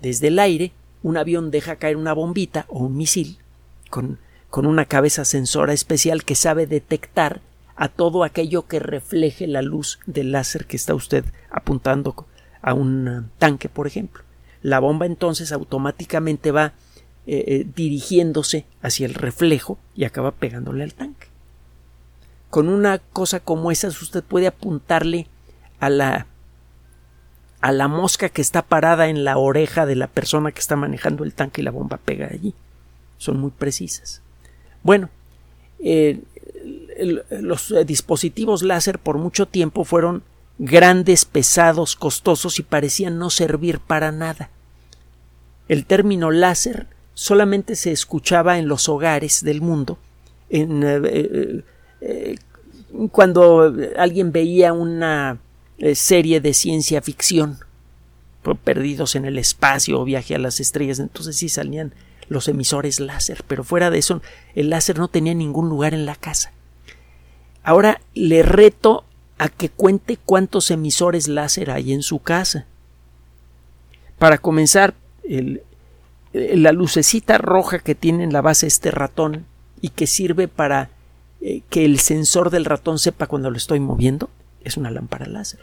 Desde 0.00 0.28
el 0.28 0.38
aire, 0.40 0.72
un 1.02 1.18
avión 1.18 1.52
deja 1.52 1.76
caer 1.76 1.96
una 1.96 2.14
bombita 2.14 2.64
o 2.68 2.80
un 2.80 2.96
misil 2.96 3.38
con, 3.90 4.18
con 4.48 4.66
una 4.66 4.86
cabeza 4.86 5.24
sensora 5.24 5.74
especial 5.74 6.24
que 6.24 6.34
sabe 6.34 6.66
detectar 6.66 7.42
a 7.76 7.88
todo 7.88 8.24
aquello 8.24 8.66
que 8.66 8.78
refleje 8.78 9.46
la 9.46 9.62
luz 9.62 10.00
del 10.06 10.32
láser 10.32 10.64
que 10.64 10.76
está 10.76 10.94
usted 10.94 11.24
apuntando 11.50 12.26
a 12.62 12.72
un 12.72 13.30
tanque, 13.38 13.68
por 13.68 13.86
ejemplo. 13.86 14.24
La 14.62 14.80
bomba 14.80 15.04
entonces 15.04 15.52
automáticamente 15.52 16.50
va 16.50 16.72
eh, 17.26 17.44
eh, 17.46 17.66
dirigiéndose 17.76 18.64
hacia 18.80 19.06
el 19.06 19.14
reflejo 19.14 19.78
y 19.94 20.04
acaba 20.04 20.32
pegándole 20.32 20.82
al 20.82 20.94
tanque. 20.94 21.19
Con 22.50 22.68
una 22.68 22.98
cosa 22.98 23.40
como 23.40 23.70
esa 23.70 23.88
usted 23.88 24.22
puede 24.22 24.48
apuntarle 24.48 25.28
a 25.78 25.88
la 25.88 26.26
a 27.60 27.72
la 27.72 27.88
mosca 27.88 28.30
que 28.30 28.40
está 28.40 28.62
parada 28.62 29.08
en 29.08 29.22
la 29.24 29.36
oreja 29.36 29.84
de 29.84 29.94
la 29.94 30.06
persona 30.06 30.50
que 30.50 30.60
está 30.60 30.76
manejando 30.76 31.24
el 31.24 31.34
tanque 31.34 31.60
y 31.60 31.64
la 31.64 31.70
bomba 31.70 31.98
pega 31.98 32.28
allí. 32.32 32.54
Son 33.18 33.38
muy 33.38 33.50
precisas. 33.50 34.22
Bueno, 34.82 35.10
eh, 35.78 36.22
los 37.30 37.74
dispositivos 37.86 38.62
láser 38.62 38.98
por 38.98 39.18
mucho 39.18 39.46
tiempo 39.46 39.84
fueron 39.84 40.22
grandes, 40.58 41.24
pesados, 41.24 41.96
costosos 41.96 42.58
y 42.58 42.62
parecían 42.62 43.18
no 43.18 43.30
servir 43.30 43.78
para 43.78 44.10
nada. 44.10 44.50
El 45.68 45.86
término 45.86 46.30
láser 46.30 46.86
solamente 47.14 47.76
se 47.76 47.92
escuchaba 47.92 48.58
en 48.58 48.68
los 48.68 48.88
hogares 48.88 49.44
del 49.44 49.60
mundo, 49.60 49.98
en, 50.48 50.82
eh, 50.82 51.00
eh, 51.04 51.64
cuando 53.12 53.74
alguien 53.96 54.32
veía 54.32 54.72
una 54.72 55.38
serie 55.94 56.40
de 56.40 56.54
ciencia 56.54 57.02
ficción, 57.02 57.58
perdidos 58.64 59.16
en 59.16 59.24
el 59.24 59.38
espacio 59.38 60.00
o 60.00 60.04
viaje 60.04 60.34
a 60.34 60.38
las 60.38 60.60
estrellas, 60.60 60.98
entonces 60.98 61.36
sí 61.36 61.48
salían 61.48 61.94
los 62.28 62.48
emisores 62.48 63.00
láser, 63.00 63.44
pero 63.46 63.64
fuera 63.64 63.90
de 63.90 63.98
eso 63.98 64.22
el 64.54 64.70
láser 64.70 64.98
no 64.98 65.08
tenía 65.08 65.34
ningún 65.34 65.68
lugar 65.68 65.94
en 65.94 66.06
la 66.06 66.16
casa. 66.16 66.52
Ahora 67.62 68.00
le 68.14 68.42
reto 68.42 69.04
a 69.38 69.48
que 69.48 69.68
cuente 69.68 70.16
cuántos 70.16 70.70
emisores 70.70 71.28
láser 71.28 71.70
hay 71.70 71.92
en 71.92 72.02
su 72.02 72.20
casa. 72.20 72.66
Para 74.18 74.38
comenzar, 74.38 74.94
la 76.32 76.72
lucecita 76.72 77.38
roja 77.38 77.78
que 77.78 77.94
tiene 77.94 78.24
en 78.24 78.32
la 78.32 78.42
base 78.42 78.66
este 78.66 78.90
ratón 78.90 79.46
y 79.80 79.88
que 79.90 80.06
sirve 80.06 80.46
para 80.46 80.90
eh, 81.40 81.62
que 81.70 81.84
el 81.84 81.98
sensor 81.98 82.50
del 82.50 82.64
ratón 82.64 82.98
sepa 82.98 83.26
cuando 83.26 83.50
lo 83.50 83.56
estoy 83.56 83.80
moviendo 83.80 84.28
es 84.62 84.76
una 84.76 84.90
lámpara 84.90 85.26
láser. 85.26 85.60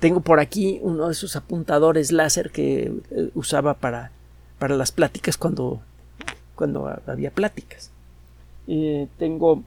Tengo 0.00 0.20
por 0.20 0.38
aquí 0.38 0.78
uno 0.82 1.06
de 1.06 1.12
esos 1.12 1.34
apuntadores 1.34 2.12
láser 2.12 2.50
que 2.50 2.92
eh, 3.10 3.30
usaba 3.34 3.74
para, 3.74 4.12
para 4.58 4.76
las 4.76 4.92
pláticas 4.92 5.36
cuando, 5.36 5.80
cuando 6.54 6.94
había 7.06 7.30
pláticas. 7.30 7.90
Eh, 8.66 9.08
tengo 9.18 9.62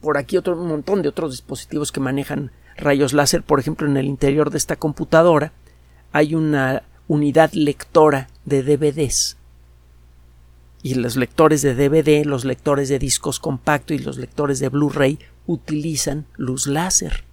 por 0.00 0.16
aquí 0.16 0.38
otro 0.38 0.58
un 0.58 0.68
montón 0.68 1.02
de 1.02 1.10
otros 1.10 1.32
dispositivos 1.32 1.92
que 1.92 2.00
manejan 2.00 2.50
rayos 2.78 3.12
láser. 3.12 3.42
Por 3.42 3.60
ejemplo, 3.60 3.86
en 3.86 3.98
el 3.98 4.06
interior 4.06 4.50
de 4.50 4.56
esta 4.56 4.76
computadora 4.76 5.52
hay 6.12 6.34
una 6.34 6.82
unidad 7.08 7.52
lectora 7.52 8.28
de 8.46 8.62
DVDs. 8.62 9.36
Y 10.82 10.94
los 10.94 11.16
lectores 11.16 11.62
de 11.62 11.74
DVD, 11.74 12.24
los 12.24 12.44
lectores 12.44 12.88
de 12.88 12.98
discos 12.98 13.38
compactos 13.38 13.96
y 13.96 14.00
los 14.00 14.16
lectores 14.16 14.60
de 14.60 14.68
Blu-ray 14.68 15.18
utilizan 15.46 16.26
luz 16.36 16.66
láser. 16.66 17.24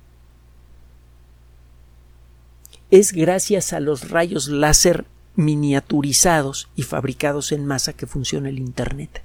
Es 2.91 3.13
gracias 3.13 3.73
a 3.73 3.79
los 3.79 4.09
rayos 4.09 4.47
láser 4.47 5.05
miniaturizados 5.35 6.67
y 6.75 6.83
fabricados 6.83 7.51
en 7.51 7.65
masa 7.65 7.93
que 7.93 8.07
funciona 8.07 8.49
el 8.49 8.59
Internet. 8.59 9.21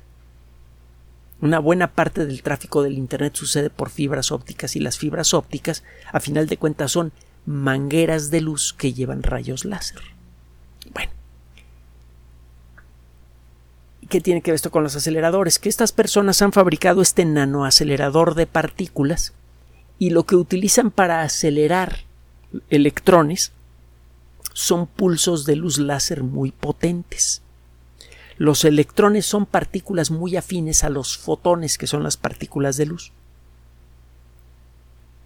Una 1.40 1.58
buena 1.58 1.88
parte 1.88 2.24
del 2.24 2.42
tráfico 2.42 2.82
del 2.84 2.98
Internet 2.98 3.34
sucede 3.34 3.70
por 3.70 3.90
fibras 3.90 4.30
ópticas 4.30 4.76
y 4.76 4.80
las 4.80 4.98
fibras 4.98 5.34
ópticas, 5.34 5.82
a 6.12 6.20
final 6.20 6.46
de 6.46 6.56
cuentas, 6.56 6.92
son 6.92 7.12
mangueras 7.46 8.30
de 8.30 8.40
luz 8.40 8.72
que 8.72 8.92
llevan 8.92 9.24
rayos 9.24 9.64
láser. 9.64 10.00
Bueno. 10.92 11.10
¿Qué 14.12 14.20
tiene 14.20 14.42
que 14.42 14.50
ver 14.50 14.56
esto 14.56 14.70
con 14.70 14.82
los 14.82 14.94
aceleradores? 14.94 15.58
Que 15.58 15.70
estas 15.70 15.90
personas 15.90 16.42
han 16.42 16.52
fabricado 16.52 17.00
este 17.00 17.24
nanoacelerador 17.24 18.34
de 18.34 18.46
partículas 18.46 19.32
y 19.98 20.10
lo 20.10 20.24
que 20.24 20.36
utilizan 20.36 20.90
para 20.90 21.22
acelerar 21.22 22.00
electrones 22.68 23.52
son 24.52 24.86
pulsos 24.86 25.46
de 25.46 25.56
luz 25.56 25.78
láser 25.78 26.24
muy 26.24 26.52
potentes. 26.52 27.40
Los 28.36 28.66
electrones 28.66 29.24
son 29.24 29.46
partículas 29.46 30.10
muy 30.10 30.36
afines 30.36 30.84
a 30.84 30.90
los 30.90 31.16
fotones, 31.16 31.78
que 31.78 31.86
son 31.86 32.02
las 32.02 32.18
partículas 32.18 32.76
de 32.76 32.84
luz. 32.84 33.12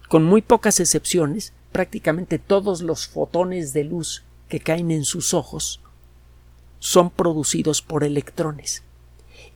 Con 0.07 0.23
muy 0.23 0.41
pocas 0.41 0.79
excepciones, 0.79 1.51
prácticamente 1.73 2.39
todos 2.39 2.81
los 2.81 3.09
fotones 3.09 3.73
de 3.73 3.83
luz 3.83 4.23
que 4.47 4.61
caen 4.61 4.91
en 4.91 5.03
sus 5.03 5.33
ojos 5.33 5.81
son 6.79 7.09
producidos 7.09 7.81
por 7.81 8.03
electrones. 8.03 8.83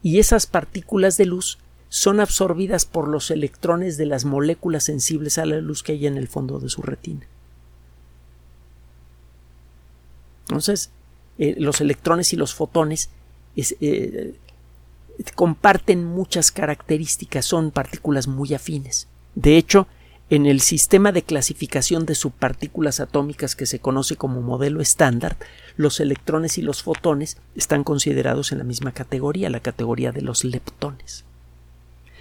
Y 0.02 0.18
esas 0.18 0.46
partículas 0.46 1.16
de 1.16 1.26
luz 1.26 1.58
son 1.88 2.20
absorbidas 2.20 2.86
por 2.86 3.08
los 3.08 3.30
electrones 3.30 3.96
de 3.96 4.06
las 4.06 4.24
moléculas 4.24 4.84
sensibles 4.84 5.38
a 5.38 5.46
la 5.46 5.60
luz 5.60 5.82
que 5.82 5.92
hay 5.92 6.06
en 6.06 6.16
el 6.16 6.26
fondo 6.26 6.58
de 6.58 6.68
su 6.68 6.82
retina. 6.82 7.26
Entonces, 10.48 10.90
eh, 11.38 11.54
los 11.58 11.80
electrones 11.80 12.32
y 12.32 12.36
los 12.36 12.54
fotones 12.54 13.10
eh, 13.56 14.34
comparten 15.34 16.04
muchas 16.04 16.50
características, 16.50 17.44
son 17.44 17.70
partículas 17.70 18.26
muy 18.26 18.54
afines. 18.54 19.08
De 19.34 19.56
hecho, 19.56 19.86
en 20.32 20.46
el 20.46 20.62
sistema 20.62 21.12
de 21.12 21.20
clasificación 21.20 22.06
de 22.06 22.14
subpartículas 22.14 23.00
atómicas 23.00 23.54
que 23.54 23.66
se 23.66 23.80
conoce 23.80 24.16
como 24.16 24.40
modelo 24.40 24.80
estándar, 24.80 25.36
los 25.76 26.00
electrones 26.00 26.56
y 26.56 26.62
los 26.62 26.82
fotones 26.82 27.36
están 27.54 27.84
considerados 27.84 28.50
en 28.50 28.56
la 28.56 28.64
misma 28.64 28.92
categoría, 28.92 29.50
la 29.50 29.60
categoría 29.60 30.10
de 30.10 30.22
los 30.22 30.44
leptones. 30.44 31.26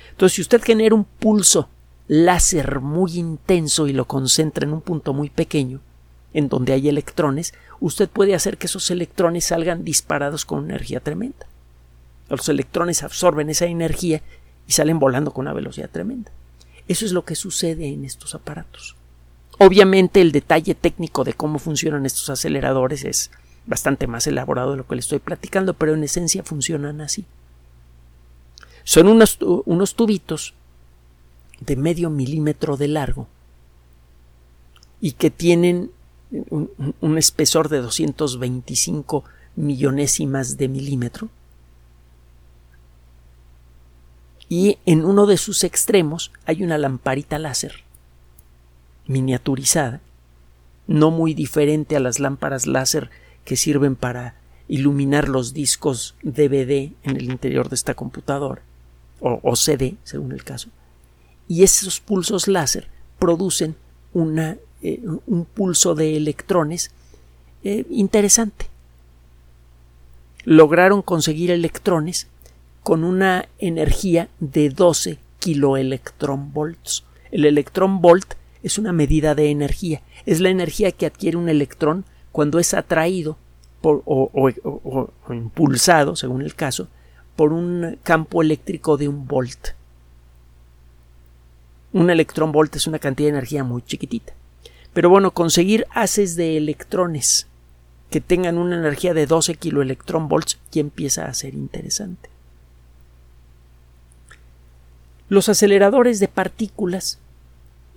Entonces, 0.10 0.36
si 0.36 0.42
usted 0.42 0.62
genera 0.62 0.94
un 0.94 1.06
pulso 1.06 1.70
láser 2.10 2.82
muy 2.82 3.18
intenso 3.18 3.88
y 3.88 3.94
lo 3.94 4.04
concentra 4.04 4.66
en 4.66 4.74
un 4.74 4.82
punto 4.82 5.14
muy 5.14 5.30
pequeño, 5.30 5.80
en 6.34 6.50
donde 6.50 6.74
hay 6.74 6.90
electrones, 6.90 7.54
usted 7.80 8.10
puede 8.10 8.36
hacer 8.36 8.58
que 8.58 8.68
esos 8.68 8.92
electrones 8.92 9.46
salgan 9.46 9.86
disparados 9.86 10.44
con 10.44 10.66
energía 10.66 11.00
tremenda. 11.00 11.48
Los 12.28 12.50
electrones 12.50 13.04
absorben 13.04 13.50
esa 13.50 13.68
energía 13.68 14.22
y 14.68 14.74
salen 14.74 15.00
volando 15.00 15.32
con 15.32 15.44
una 15.44 15.54
velocidad 15.54 15.90
tremenda. 15.90 16.30
Eso 16.88 17.06
es 17.06 17.12
lo 17.12 17.26
que 17.26 17.36
sucede 17.36 17.88
en 17.88 18.06
estos 18.06 18.36
aparatos. 18.36 18.96
Obviamente 19.60 20.22
el 20.22 20.32
detalle 20.32 20.76
técnico 20.76 21.24
de 21.24 21.34
cómo 21.34 21.60
funcionan 21.60 22.06
estos 22.06 22.30
aceleradores 22.30 23.06
es 23.06 23.32
bastante 23.66 24.08
más 24.08 24.26
elaborado 24.28 24.72
de 24.72 24.78
lo 24.78 24.88
que 24.88 24.96
le 24.96 25.02
estoy 25.02 25.20
platicando, 25.20 25.74
pero 25.74 25.94
en 25.94 26.04
esencia 26.04 26.44
funcionan 26.44 27.02
así. 27.02 27.26
Son 28.84 29.08
unos, 29.08 29.96
tubitos 29.96 30.54
de 31.60 31.76
medio 31.76 32.10
milímetro 32.10 32.78
de 32.78 32.88
largo 32.88 33.28
y 35.00 35.12
que 35.14 35.30
tienen 35.30 35.92
un, 36.50 37.18
espesor 37.18 37.70
de 37.70 37.82
225 37.82 39.24
millonésimas 39.56 40.58
de 40.58 40.68
milímetro 40.68 41.30
y 44.52 44.80
en 44.86 45.06
uno 45.06 45.28
de 45.28 45.38
sus 45.38 45.64
extremos 45.64 46.34
hay 46.46 46.62
una 46.62 46.78
lamparita 46.78 47.40
láser 47.40 47.86
miniaturizada, 49.08 50.02
no 50.88 51.10
muy 51.10 51.34
diferente 51.34 51.96
a 51.96 52.02
las 52.02 52.20
lámparas 52.20 52.68
láser 52.68 53.12
que 53.46 53.56
sirven 53.56 53.96
para 53.96 54.36
iluminar 54.68 55.30
los 55.30 55.54
discos 55.54 56.16
DVD 56.22 56.92
en 57.04 57.16
el 57.16 57.32
interior 57.32 57.70
de 57.70 57.76
esta 57.76 57.94
computadora 57.94 58.62
o 59.22 59.56
CD, 59.56 59.96
según 60.04 60.34
el 60.34 60.44
caso. 60.44 60.68
Y 61.48 61.64
esos 61.64 62.02
pulsos 62.02 62.50
láser 62.50 62.90
producen 63.20 63.78
eh, 64.82 65.02
un 65.28 65.46
pulso 65.46 65.96
de 65.96 66.18
electrones 66.18 66.92
eh, 67.64 67.86
interesante. 67.90 68.66
Lograron 70.44 71.02
conseguir 71.02 71.52
electrones 71.52 72.28
con 72.84 73.04
una 73.04 73.48
energía 73.60 74.30
de 74.40 74.70
12 74.70 75.20
kiloelectronvolts. 75.40 77.04
El 77.32 77.46
electrón 77.46 78.02
volt 78.02 78.36
es 78.64 78.78
una 78.78 78.92
medida 78.92 79.36
de 79.36 79.50
energía. 79.50 80.02
Es 80.26 80.40
la 80.40 80.50
energía 80.50 80.92
que 80.92 81.06
adquiere 81.06 81.38
un 81.38 81.50
electrón 81.50 82.06
cuando 82.32 82.60
es 82.60 82.74
atraído 82.74 83.38
o, 83.84 84.52
impulsado, 85.30 86.16
según 86.16 86.42
el 86.42 86.56
caso, 86.56 86.88
por 87.36 87.54
un 87.54 87.98
campo 88.04 88.42
eléctrico 88.42 88.98
de 88.98 89.08
un 89.08 89.28
volt. 89.28 89.70
Un 91.94 92.10
electrón 92.10 92.52
volt 92.52 92.76
es 92.76 92.88
una 92.88 93.00
cantidad 93.00 93.28
de 93.28 93.38
energía 93.38 93.64
muy 93.64 93.82
chiquitita. 93.82 94.34
Pero 94.94 95.10
bueno, 95.10 95.32
conseguir 95.32 95.88
haces 95.92 96.36
de 96.36 96.58
electrones 96.58 97.48
que 98.10 98.22
tengan 98.22 98.58
una 98.58 98.76
energía 98.76 99.14
de 99.14 99.26
12 99.26 99.56
kiloelectronvolts 99.56 100.60
ya 100.72 100.82
empieza 100.82 101.26
a 101.26 101.34
ser 101.34 101.54
interesante. 101.54 102.31
Los 105.32 105.48
aceleradores 105.48 106.20
de 106.20 106.28
partículas 106.28 107.18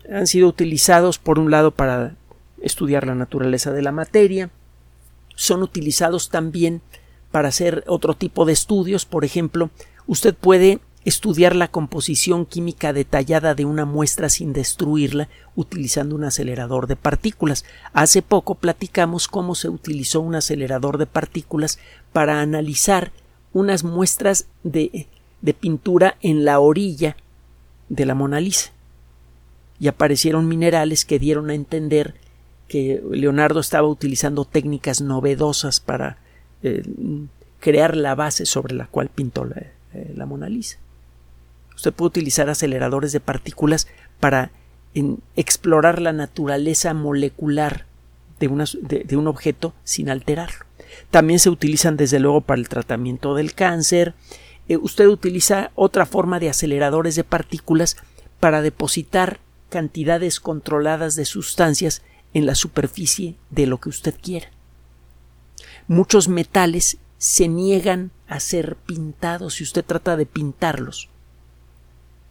han 0.09 0.29
sido 0.29 0.47
utilizados 0.47 1.19
por 1.19 1.41
un 1.41 1.51
lado 1.51 1.73
para 1.73 2.15
estudiar 2.63 3.09
la 3.09 3.17
naturaleza 3.17 3.73
de 3.73 3.83
la 3.83 3.91
materia, 3.91 4.51
son 5.35 5.65
utilizados 5.65 6.29
también 6.29 6.81
para 7.33 7.49
hacer 7.49 7.83
otro 7.89 8.15
tipo 8.15 8.45
de 8.45 8.53
estudios, 8.53 9.05
por 9.05 9.25
ejemplo, 9.25 9.71
usted 10.07 10.33
puede 10.33 10.79
estudiar 11.05 11.57
la 11.57 11.67
composición 11.67 12.47
química 12.47 12.93
detallada 12.93 13.57
de 13.57 13.65
una 13.65 13.85
muestra 13.85 14.29
sin 14.29 14.53
destruirla 14.53 15.29
utilizando 15.57 16.15
un 16.15 16.23
acelerador 16.23 16.87
de 16.87 16.95
partículas. 16.95 17.65
Hace 17.93 18.23
poco 18.23 18.55
platicamos 18.55 19.27
cómo 19.27 19.57
se 19.57 19.69
utilizó 19.69 20.21
un 20.21 20.37
acelerador 20.37 20.99
de 20.99 21.07
partículas 21.07 21.81
para 22.13 22.41
analizar 22.41 23.11
unas 23.53 23.83
muestras 23.83 24.47
de, 24.63 25.09
de 25.43 25.53
pintura 25.53 26.17
en 26.21 26.45
la 26.45 26.61
orilla 26.61 27.17
de 27.89 28.07
la 28.07 28.15
Mona 28.15 28.41
Lisa. 28.41 28.71
Y 29.81 29.89
aparecieron 29.89 30.49
minerales 30.49 31.05
que 31.05 31.19
dieron 31.19 31.51
a 31.51 31.55
entender 31.55 32.15
que 32.69 33.03
Leonardo 33.11 33.61
estaba 33.61 33.89
utilizando 33.89 34.45
técnicas 34.45 35.01
novedosas 35.01 35.81
para 35.81 36.19
eh, 36.63 36.83
crear 37.61 37.97
la 37.97 38.15
base 38.15 38.47
sobre 38.47 38.75
la 38.75 38.87
cual 38.87 39.09
pintó 39.09 39.47
eh, 39.55 40.13
la 40.15 40.27
Mona 40.27 40.49
Lisa. 40.49 40.79
Usted 41.75 41.93
puede 41.93 42.09
utilizar 42.09 42.49
aceleradores 42.49 43.13
de 43.13 43.21
partículas 43.21 43.89
para 44.21 44.51
explorar 45.35 46.01
la 46.01 46.13
naturaleza 46.13 46.95
molecular 46.95 47.87
de, 48.39 49.17
un 49.17 49.27
objeto 49.27 49.75
sin 49.83 50.09
alterarlo. 50.09 50.67
También 51.11 51.39
se 51.39 51.51
utilizan 51.51 51.97
desde 51.97 52.21
luego 52.21 52.41
para 52.41 52.61
el 52.61 52.69
tratamiento 52.69 53.35
del 53.35 53.55
cáncer. 53.55 54.15
Eh, 54.69 54.77
usted 54.77 55.07
utiliza 55.09 55.71
otra 55.75 56.07
forma 56.07 56.41
de 56.41 56.49
aceleradores 56.49 57.17
de 57.17 57.25
partículas 57.25 57.97
para 58.41 58.63
depositar 58.63 59.41
cantidades 59.69 60.41
controladas 60.41 61.17
de 61.17 61.25
sustancias 61.25 62.03
en 62.33 62.47
la 62.47 62.55
superficie 62.55 63.37
de 63.51 63.67
lo 63.67 63.79
que 63.79 63.89
usted 63.89 64.15
quiera. 64.21 64.49
Muchos 65.89 66.29
metales 66.29 66.99
se 67.19 67.49
niegan 67.49 68.11
a 68.27 68.41
ser 68.41 68.77
pintados 68.77 69.55
si 69.55 69.65
usted 69.65 69.85
trata 69.85 70.17
de 70.17 70.27
pintarlos 70.27 71.09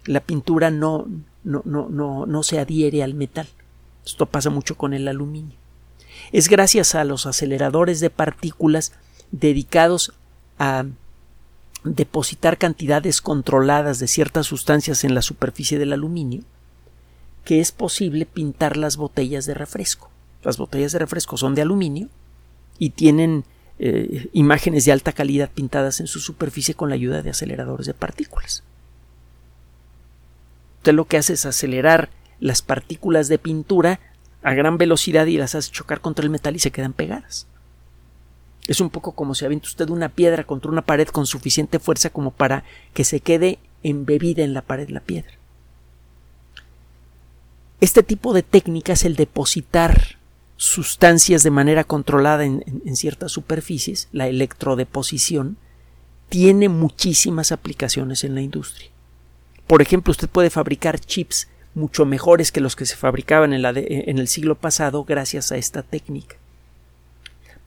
la 0.06 0.20
pintura 0.22 0.70
no, 0.70 1.08
no, 1.44 1.62
no, 1.66 1.88
no, 1.90 2.26
no 2.26 2.44
se 2.44 2.60
adhiere 2.60 3.04
al 3.04 3.14
metal. 3.14 3.48
Esto 4.06 4.26
pasa 4.26 4.50
mucho 4.50 4.76
con 4.76 4.94
el 4.94 5.08
aluminio. 5.08 5.58
Es 6.32 6.50
gracias 6.50 6.96
a 6.96 7.04
los 7.04 7.26
aceleradores 7.26 8.00
de 8.00 8.10
partículas 8.10 8.94
dedicados 9.32 10.14
a 10.60 10.86
depositar 11.84 12.58
cantidades 12.58 13.22
controladas 13.22 14.00
de 14.00 14.08
ciertas 14.08 14.48
sustancias 14.48 15.04
en 15.04 15.16
la 15.16 15.22
superficie 15.22 15.78
del 15.78 15.94
aluminio 15.94 16.44
que 17.44 17.60
es 17.60 17.72
posible 17.72 18.26
pintar 18.26 18.78
las 18.78 18.98
botellas 18.98 19.46
de 19.46 19.54
refresco. 19.54 20.10
Las 20.44 20.58
botellas 20.58 20.92
de 20.92 21.00
refresco 21.00 21.38
son 21.38 21.56
de 21.56 21.62
aluminio 21.62 22.10
y 22.80 22.92
tienen 22.92 23.44
eh, 23.80 24.30
imágenes 24.34 24.86
de 24.86 24.92
alta 24.92 25.12
calidad 25.12 25.50
pintadas 25.54 26.00
en 26.00 26.08
su 26.08 26.20
superficie 26.20 26.74
con 26.74 26.90
la 26.90 26.96
ayuda 26.96 27.22
de 27.22 27.32
aceleradores 27.32 27.88
de 27.88 27.94
partículas. 27.94 28.64
Usted 30.78 30.94
lo 30.94 31.06
que 31.06 31.18
hace 31.18 31.34
es 31.34 31.46
acelerar 31.46 32.10
las 32.40 32.62
partículas 32.62 33.28
de 33.28 33.40
pintura 33.40 34.00
a 34.42 34.54
gran 34.54 34.78
velocidad 34.78 35.26
y 35.28 35.38
las 35.38 35.56
hace 35.56 35.72
chocar 35.72 36.02
contra 36.02 36.24
el 36.24 36.30
metal 36.30 36.56
y 36.56 36.60
se 36.60 36.72
quedan 36.72 36.94
pegadas. 36.94 37.48
Es 38.68 38.80
un 38.80 38.90
poco 38.90 39.12
como 39.12 39.36
si 39.36 39.46
avienta 39.46 39.68
usted 39.68 39.90
una 39.90 40.10
piedra 40.10 40.46
contra 40.46 40.72
una 40.72 40.84
pared 40.84 41.08
con 41.08 41.26
suficiente 41.26 41.80
fuerza 41.80 42.10
como 42.10 42.32
para 42.32 42.64
que 42.94 43.04
se 43.04 43.20
quede 43.20 43.60
embebida 43.84 44.44
en 44.44 44.54
la 44.54 44.62
pared 44.62 44.90
la 44.90 45.02
piedra. 45.02 45.34
Este 47.82 48.04
tipo 48.04 48.34
de 48.34 48.44
técnica 48.44 48.94
es 48.94 49.04
el 49.04 49.18
depositar 49.18 50.18
sustancias 50.56 51.44
de 51.44 51.52
manera 51.52 51.84
controlada 51.84 52.46
en, 52.46 52.96
ciertas 52.96 53.34
superficies, 53.34 54.08
la 54.14 54.28
electrodeposición, 54.28 55.58
tiene 56.30 56.70
muchísimas 56.70 57.52
aplicaciones 57.52 58.24
en 58.24 58.36
la 58.36 58.42
industria. 58.42 58.90
Por 59.68 59.82
ejemplo, 59.82 60.12
usted 60.12 60.30
puede 60.30 60.50
fabricar 60.50 61.00
chips 61.00 61.50
mucho 61.76 62.06
mejores 62.06 62.54
que 62.54 62.62
los 62.62 62.78
que 62.78 62.86
se 62.86 62.96
fabricaban 62.96 63.52
en 63.52 64.18
el 64.18 64.28
siglo 64.30 64.56
pasado 64.56 65.04
gracias 65.04 65.52
a 65.52 65.58
esta 65.58 65.84
técnica. 65.84 66.38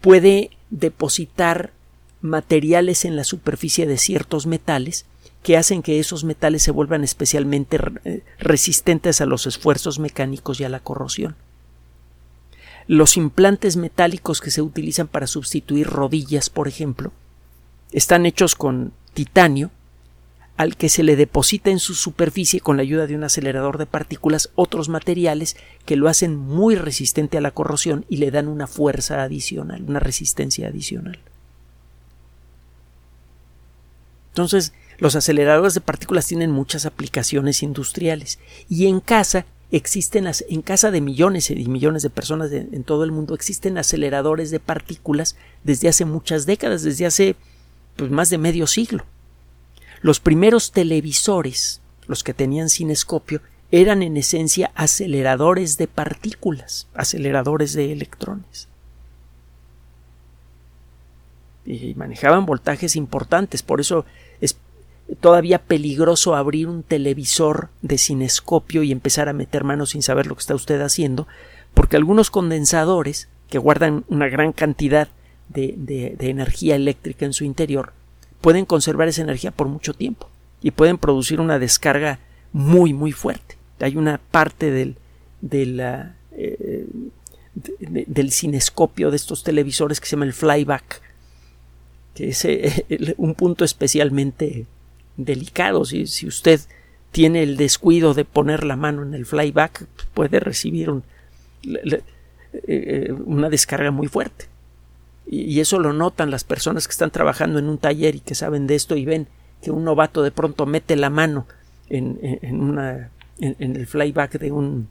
Puede 0.00 0.50
depositar 0.70 1.72
materiales 2.20 3.04
en 3.04 3.16
la 3.16 3.24
superficie 3.24 3.86
de 3.86 3.98
ciertos 3.98 4.46
metales 4.46 5.06
que 5.42 5.56
hacen 5.56 5.82
que 5.82 6.00
esos 6.00 6.24
metales 6.24 6.62
se 6.62 6.72
vuelvan 6.72 7.04
especialmente 7.04 7.78
eh, 8.04 8.24
resistentes 8.38 9.20
a 9.20 9.26
los 9.26 9.46
esfuerzos 9.46 9.98
mecánicos 9.98 10.60
y 10.60 10.64
a 10.64 10.68
la 10.68 10.80
corrosión. 10.80 11.36
Los 12.88 13.16
implantes 13.16 13.76
metálicos 13.76 14.40
que 14.40 14.50
se 14.50 14.62
utilizan 14.62 15.08
para 15.08 15.26
sustituir 15.26 15.86
rodillas, 15.86 16.50
por 16.50 16.68
ejemplo, 16.68 17.12
están 17.92 18.26
hechos 18.26 18.54
con 18.54 18.92
titanio 19.14 19.70
al 20.56 20.76
que 20.76 20.88
se 20.88 21.02
le 21.02 21.16
deposita 21.16 21.70
en 21.70 21.78
su 21.78 21.94
superficie 21.94 22.60
con 22.60 22.76
la 22.76 22.82
ayuda 22.82 23.06
de 23.06 23.14
un 23.14 23.24
acelerador 23.24 23.78
de 23.78 23.86
partículas 23.86 24.50
otros 24.54 24.88
materiales 24.88 25.56
que 25.84 25.96
lo 25.96 26.08
hacen 26.08 26.36
muy 26.36 26.76
resistente 26.76 27.36
a 27.36 27.42
la 27.42 27.50
corrosión 27.50 28.06
y 28.08 28.16
le 28.16 28.30
dan 28.30 28.48
una 28.48 28.66
fuerza 28.66 29.22
adicional, 29.22 29.84
una 29.86 30.00
resistencia 30.00 30.68
adicional. 30.68 31.18
Entonces, 34.30 34.72
los 34.98 35.14
aceleradores 35.14 35.74
de 35.74 35.80
partículas 35.80 36.26
tienen 36.26 36.50
muchas 36.50 36.86
aplicaciones 36.86 37.62
industriales 37.62 38.38
y 38.68 38.86
en 38.86 39.00
casa 39.00 39.46
existen 39.72 40.28
en 40.48 40.62
casa 40.62 40.90
de 40.90 41.00
millones 41.00 41.50
y 41.50 41.66
millones 41.66 42.02
de 42.02 42.10
personas 42.10 42.52
en 42.52 42.84
todo 42.84 43.02
el 43.02 43.12
mundo 43.12 43.34
existen 43.34 43.78
aceleradores 43.78 44.50
de 44.50 44.60
partículas 44.60 45.36
desde 45.64 45.88
hace 45.88 46.04
muchas 46.04 46.46
décadas, 46.46 46.82
desde 46.82 47.04
hace 47.04 47.36
pues, 47.96 48.10
más 48.10 48.30
de 48.30 48.38
medio 48.38 48.66
siglo. 48.66 49.04
Los 50.06 50.20
primeros 50.20 50.70
televisores, 50.70 51.80
los 52.06 52.22
que 52.22 52.32
tenían 52.32 52.68
cinescopio, 52.68 53.40
eran 53.72 54.04
en 54.04 54.16
esencia 54.16 54.70
aceleradores 54.76 55.78
de 55.78 55.88
partículas, 55.88 56.86
aceleradores 56.94 57.72
de 57.72 57.90
electrones. 57.90 58.68
Y 61.64 61.94
manejaban 61.96 62.46
voltajes 62.46 62.94
importantes, 62.94 63.64
por 63.64 63.80
eso 63.80 64.04
es 64.40 64.58
todavía 65.18 65.58
peligroso 65.58 66.36
abrir 66.36 66.68
un 66.68 66.84
televisor 66.84 67.70
de 67.82 67.98
cinescopio 67.98 68.84
y 68.84 68.92
empezar 68.92 69.28
a 69.28 69.32
meter 69.32 69.64
manos 69.64 69.90
sin 69.90 70.02
saber 70.02 70.28
lo 70.28 70.36
que 70.36 70.42
está 70.42 70.54
usted 70.54 70.80
haciendo, 70.82 71.26
porque 71.74 71.96
algunos 71.96 72.30
condensadores, 72.30 73.28
que 73.50 73.58
guardan 73.58 74.04
una 74.06 74.28
gran 74.28 74.52
cantidad 74.52 75.08
de, 75.48 75.74
de 75.76 76.30
energía 76.30 76.76
eléctrica 76.76 77.26
en 77.26 77.32
su 77.32 77.42
interior, 77.42 77.92
pueden 78.40 78.64
conservar 78.64 79.08
esa 79.08 79.22
energía 79.22 79.50
por 79.50 79.68
mucho 79.68 79.94
tiempo 79.94 80.28
y 80.62 80.70
pueden 80.70 80.98
producir 80.98 81.40
una 81.40 81.58
descarga 81.58 82.18
muy 82.52 82.92
muy 82.92 83.12
fuerte. 83.12 83.56
Hay 83.80 83.96
una 83.96 84.18
parte 84.18 84.70
del, 84.70 84.96
eh, 85.50 86.86
del 87.80 88.32
cinescopio 88.32 89.10
de 89.10 89.16
estos 89.16 89.42
televisores 89.44 90.00
que 90.00 90.06
se 90.06 90.16
llama 90.16 90.24
el 90.24 90.32
flyback, 90.32 91.02
que 92.14 92.28
es 92.28 92.44
eh, 92.44 92.84
un 93.18 93.34
punto 93.34 93.64
especialmente 93.64 94.66
delicado. 95.16 95.84
Si, 95.84 96.06
si, 96.06 96.26
usted 96.26 96.60
tiene 97.12 97.42
el 97.42 97.56
descuido 97.56 98.14
de 98.14 98.24
poner 98.24 98.64
la 98.64 98.76
mano 98.76 99.02
en 99.02 99.14
el 99.14 99.26
flyback, 99.26 99.86
puede 100.14 100.40
recibir 100.40 100.90
eh, 102.66 103.12
una 103.26 103.50
descarga 103.50 103.90
muy 103.90 104.08
fuerte 104.08 104.46
y 105.28 105.58
eso 105.60 105.80
lo 105.80 105.92
notan 105.92 106.30
las 106.30 106.44
personas 106.44 106.86
que 106.86 106.92
están 106.92 107.10
trabajando 107.10 107.58
en 107.58 107.68
un 107.68 107.78
taller 107.78 108.14
y 108.14 108.20
que 108.20 108.34
saben 108.34 108.66
de 108.66 108.76
esto 108.76 108.96
y 108.96 109.04
ven 109.04 109.26
que 109.60 109.70
un 109.70 109.84
novato 109.84 110.22
de 110.22 110.30
pronto 110.30 110.66
mete 110.66 110.94
la 110.94 111.10
mano 111.10 111.46
en, 111.88 112.18
en, 112.22 112.60
una, 112.60 113.10
en, 113.40 113.76
el 113.76 113.86
flyback 113.86 114.38
de 114.38 114.52
un 114.52 114.88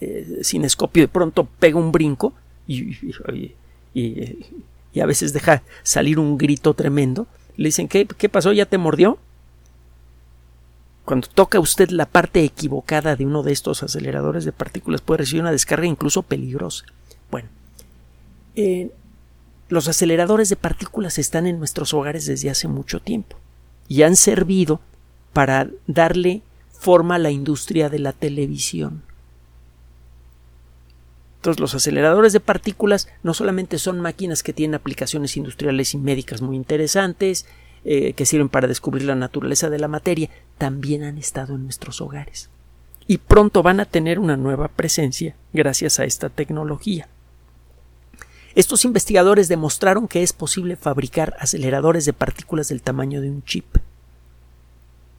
eh, 0.00 0.40
cinescopio, 0.42 1.04
de 1.04 1.08
pronto 1.08 1.48
pega 1.58 1.78
un 1.78 1.92
brinco 1.92 2.34
y, 2.66 2.96
y, 3.94 5.00
a 5.00 5.06
veces 5.06 5.32
deja 5.32 5.62
salir 5.82 6.18
un 6.18 6.36
grito 6.36 6.74
tremendo. 6.74 7.26
Le 7.56 7.68
dicen, 7.68 7.88
¿qué, 7.88 8.06
¿qué 8.06 8.28
pasó? 8.28 8.52
¿Ya 8.52 8.66
te 8.66 8.78
mordió? 8.78 9.18
Cuando 11.04 11.28
toca 11.28 11.58
usted 11.58 11.90
la 11.90 12.06
parte 12.06 12.44
equivocada 12.44 13.16
de 13.16 13.26
uno 13.26 13.42
de 13.42 13.52
estos 13.52 13.82
aceleradores 13.82 14.44
de 14.44 14.52
partículas 14.52 15.00
puede 15.00 15.18
recibir 15.18 15.42
una 15.42 15.52
descarga 15.52 15.86
incluso 15.86 16.22
peligrosa. 16.22 16.84
Bueno, 17.30 17.48
eh, 18.54 18.90
los 19.70 19.86
aceleradores 19.86 20.48
de 20.48 20.56
partículas 20.56 21.18
están 21.18 21.46
en 21.46 21.58
nuestros 21.58 21.94
hogares 21.94 22.26
desde 22.26 22.50
hace 22.50 22.68
mucho 22.68 23.00
tiempo 23.00 23.36
y 23.88 24.02
han 24.02 24.16
servido 24.16 24.80
para 25.32 25.68
darle 25.86 26.42
forma 26.72 27.14
a 27.14 27.18
la 27.18 27.30
industria 27.30 27.88
de 27.88 28.00
la 28.00 28.12
televisión. 28.12 29.02
Entonces 31.36 31.60
los 31.60 31.74
aceleradores 31.74 32.32
de 32.32 32.40
partículas 32.40 33.08
no 33.22 33.32
solamente 33.32 33.78
son 33.78 34.00
máquinas 34.00 34.42
que 34.42 34.52
tienen 34.52 34.74
aplicaciones 34.74 35.36
industriales 35.36 35.94
y 35.94 35.98
médicas 35.98 36.42
muy 36.42 36.56
interesantes, 36.56 37.46
eh, 37.84 38.12
que 38.12 38.26
sirven 38.26 38.48
para 38.48 38.68
descubrir 38.68 39.04
la 39.04 39.14
naturaleza 39.14 39.70
de 39.70 39.78
la 39.78 39.88
materia, 39.88 40.28
también 40.58 41.04
han 41.04 41.16
estado 41.16 41.54
en 41.54 41.62
nuestros 41.62 42.00
hogares. 42.00 42.50
Y 43.06 43.18
pronto 43.18 43.62
van 43.62 43.80
a 43.80 43.86
tener 43.86 44.18
una 44.18 44.36
nueva 44.36 44.68
presencia 44.68 45.36
gracias 45.52 46.00
a 46.00 46.04
esta 46.04 46.28
tecnología. 46.28 47.08
Estos 48.54 48.84
investigadores 48.84 49.48
demostraron 49.48 50.08
que 50.08 50.22
es 50.22 50.32
posible 50.32 50.76
fabricar 50.76 51.36
aceleradores 51.38 52.04
de 52.04 52.12
partículas 52.12 52.68
del 52.68 52.82
tamaño 52.82 53.20
de 53.20 53.30
un 53.30 53.44
chip. 53.44 53.76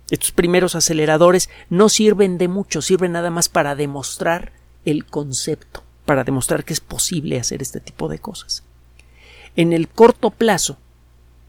Estos 0.10 0.32
primeros 0.32 0.76
aceleradores 0.76 1.50
no 1.70 1.88
sirven 1.88 2.38
de 2.38 2.50
mucho, 2.50 2.82
sirven 2.82 3.14
nada 3.14 3.30
más 3.30 3.48
para 3.48 3.76
demostrar 3.76 4.52
el 4.84 5.06
concepto, 5.06 5.84
para 6.06 6.26
demostrar 6.26 6.66
que 6.66 6.74
es 6.74 6.82
posible 6.82 7.40
hacer 7.40 7.62
este 7.62 7.80
tipo 7.80 8.10
de 8.10 8.20
cosas. 8.20 8.64
En 9.56 9.72
el 9.72 9.88
corto 9.88 10.30
plazo, 10.30 10.78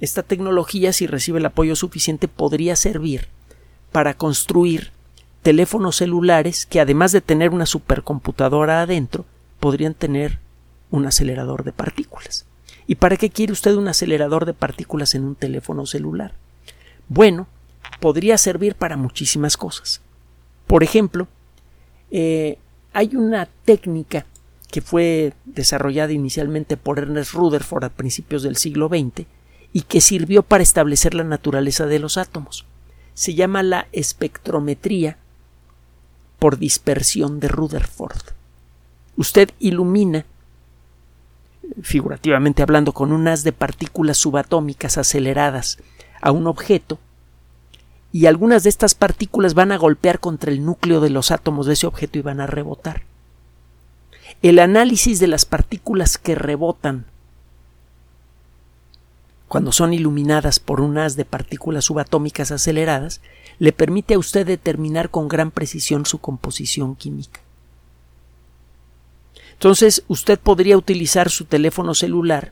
esta 0.01 0.23
tecnología, 0.23 0.93
si 0.93 1.09
recibe 1.09 1.41
el 1.41 1.47
apoyo 1.47 1.75
suficiente, 1.75 2.29
podría 2.29 2.77
servir 2.77 3.29
para 3.91 4.15
construir 4.15 4.93
teléfonos 5.43 5.97
celulares 5.97 6.67
que, 6.67 6.81
además 6.81 7.11
de 7.11 7.21
tener 7.21 7.51
una 7.51 7.67
supercomputadora 7.67 8.83
adentro, 8.83 9.25
podrían 9.59 9.95
tener 9.95 10.39
un 10.93 11.07
acelerador 11.07 11.65
de 11.65 11.73
partículas. 11.73 12.47
¿Y 12.87 12.97
para 12.97 13.17
qué 13.17 13.31
quiere 13.31 13.53
usted 13.53 13.75
un 13.75 13.89
acelerador 13.89 14.45
de 14.45 14.55
partículas 14.55 15.17
en 15.17 15.25
un 15.25 15.35
teléfono 15.35 15.87
celular? 15.87 16.35
Bueno, 17.09 17.49
podría 17.99 18.39
servir 18.39 18.77
para 18.77 18.97
muchísimas 18.97 19.57
cosas. 19.57 20.01
Por 20.67 20.85
ejemplo, 20.85 21.27
eh, 22.11 22.59
hay 22.93 23.17
una 23.17 23.49
técnica 23.65 24.27
que 24.71 24.81
fue 24.81 25.35
desarrollada 25.45 26.13
inicialmente 26.13 26.77
por 26.77 26.99
Ernest 26.99 27.33
Rutherford 27.33 27.85
a 27.85 27.89
principios 27.91 28.43
del 28.43 28.57
siglo 28.57 28.89
XX 28.89 29.27
y 29.73 29.83
que 29.83 30.01
sirvió 30.01 30.43
para 30.43 30.63
establecer 30.63 31.15
la 31.15 31.25
naturaleza 31.25 31.87
de 31.87 31.99
los 31.99 32.17
átomos. 32.19 32.67
Se 33.15 33.35
llama 33.35 33.63
la 33.63 33.89
espectrometría 33.93 35.17
por 36.39 36.59
dispersión 36.59 37.41
de 37.41 37.49
Rutherford. 37.49 38.33
Usted 39.17 39.51
ilumina 39.59 40.25
figurativamente 41.83 42.63
hablando, 42.63 42.93
con 42.93 43.13
un 43.13 43.29
haz 43.29 43.45
de 43.45 43.53
partículas 43.53 44.19
subatómicas 44.19 44.99
aceleradas 44.99 45.79
a 46.21 46.31
un 46.33 46.47
objeto, 46.47 46.99
y 48.13 48.27
algunas 48.27 48.63
de 48.63 48.69
estas 48.69 48.95
partículas 48.95 49.55
van 49.55 49.73
a 49.73 49.79
golpear 49.79 50.21
contra 50.21 50.51
el 50.51 50.65
núcleo 50.65 51.01
de 51.01 51.11
los 51.11 51.31
átomos 51.31 51.67
de 51.67 51.73
ese 51.73 51.87
objeto 51.87 52.19
y 52.19 52.23
van 52.23 52.41
a 52.41 52.47
rebotar. 52.47 53.03
El 54.43 54.59
análisis 54.59 55.19
de 55.19 55.29
las 55.29 55.45
partículas 55.45 56.19
que 56.19 56.35
rebotan 56.35 57.07
cuando 59.53 59.71
son 59.71 59.93
iluminadas 59.93 60.61
por 60.61 60.81
un 60.81 60.97
haz 60.97 61.15
de 61.15 61.27
partículas 61.27 61.85
subatómicas 61.85 62.51
aceleradas, 62.53 63.21
le 63.59 63.73
permite 63.73 64.15
a 64.15 64.19
usted 64.19 64.47
determinar 64.47 65.11
con 65.11 65.29
gran 65.29 65.51
precisión 65.51 66.07
su 66.07 66.23
composición 66.23 66.97
química. 66.97 67.42
Entonces 69.63 70.03
usted 70.09 70.41
podría 70.41 70.77
utilizar 70.77 71.31
su 71.31 71.45
teléfono 71.45 71.95
celular 71.95 72.51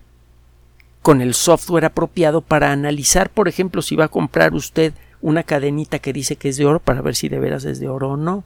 con 1.02 1.20
el 1.20 1.34
software 1.34 1.86
apropiado 1.86 2.40
para 2.40 2.70
analizar, 2.70 3.30
por 3.30 3.48
ejemplo, 3.48 3.82
si 3.82 3.96
va 3.96 4.04
a 4.04 4.10
comprar 4.10 4.54
usted 4.54 4.92
una 5.20 5.42
cadenita 5.42 5.98
que 5.98 6.12
dice 6.12 6.36
que 6.36 6.50
es 6.50 6.56
de 6.56 6.66
oro 6.66 6.78
para 6.78 7.02
ver 7.02 7.16
si 7.16 7.28
de 7.28 7.40
veras 7.40 7.64
es 7.64 7.80
de 7.80 7.88
oro 7.88 8.10
o 8.10 8.16
no. 8.16 8.44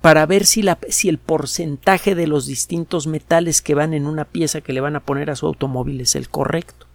Para 0.00 0.26
ver 0.26 0.44
si, 0.44 0.64
si 0.88 1.08
el 1.08 1.18
porcentaje 1.18 2.16
de 2.16 2.26
los 2.26 2.46
distintos 2.46 3.06
metales 3.06 3.62
que 3.62 3.76
van 3.76 3.94
en 3.94 4.08
una 4.08 4.24
pieza 4.24 4.60
que 4.60 4.72
le 4.72 4.80
van 4.80 4.96
a 4.96 5.04
poner 5.04 5.30
a 5.30 5.36
su 5.36 5.46
automóvil 5.46 6.00
es 6.00 6.16
el 6.16 6.28
correcto. 6.28 6.88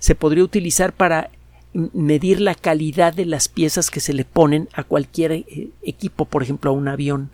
Se 0.00 0.14
podría 0.14 0.44
utilizar 0.44 0.92
para 0.92 1.30
medir 1.72 2.42
la 2.42 2.54
calidad 2.54 3.14
de 3.14 3.24
las 3.24 3.48
piezas 3.48 3.90
que 3.90 4.00
se 4.00 4.12
le 4.12 4.26
ponen 4.26 4.68
a 4.74 4.84
cualquier 4.84 5.32
eh, 5.32 5.70
equipo, 5.80 6.26
por 6.26 6.42
ejemplo 6.42 6.72
a 6.72 6.74
un 6.74 6.88
avión. 6.88 7.30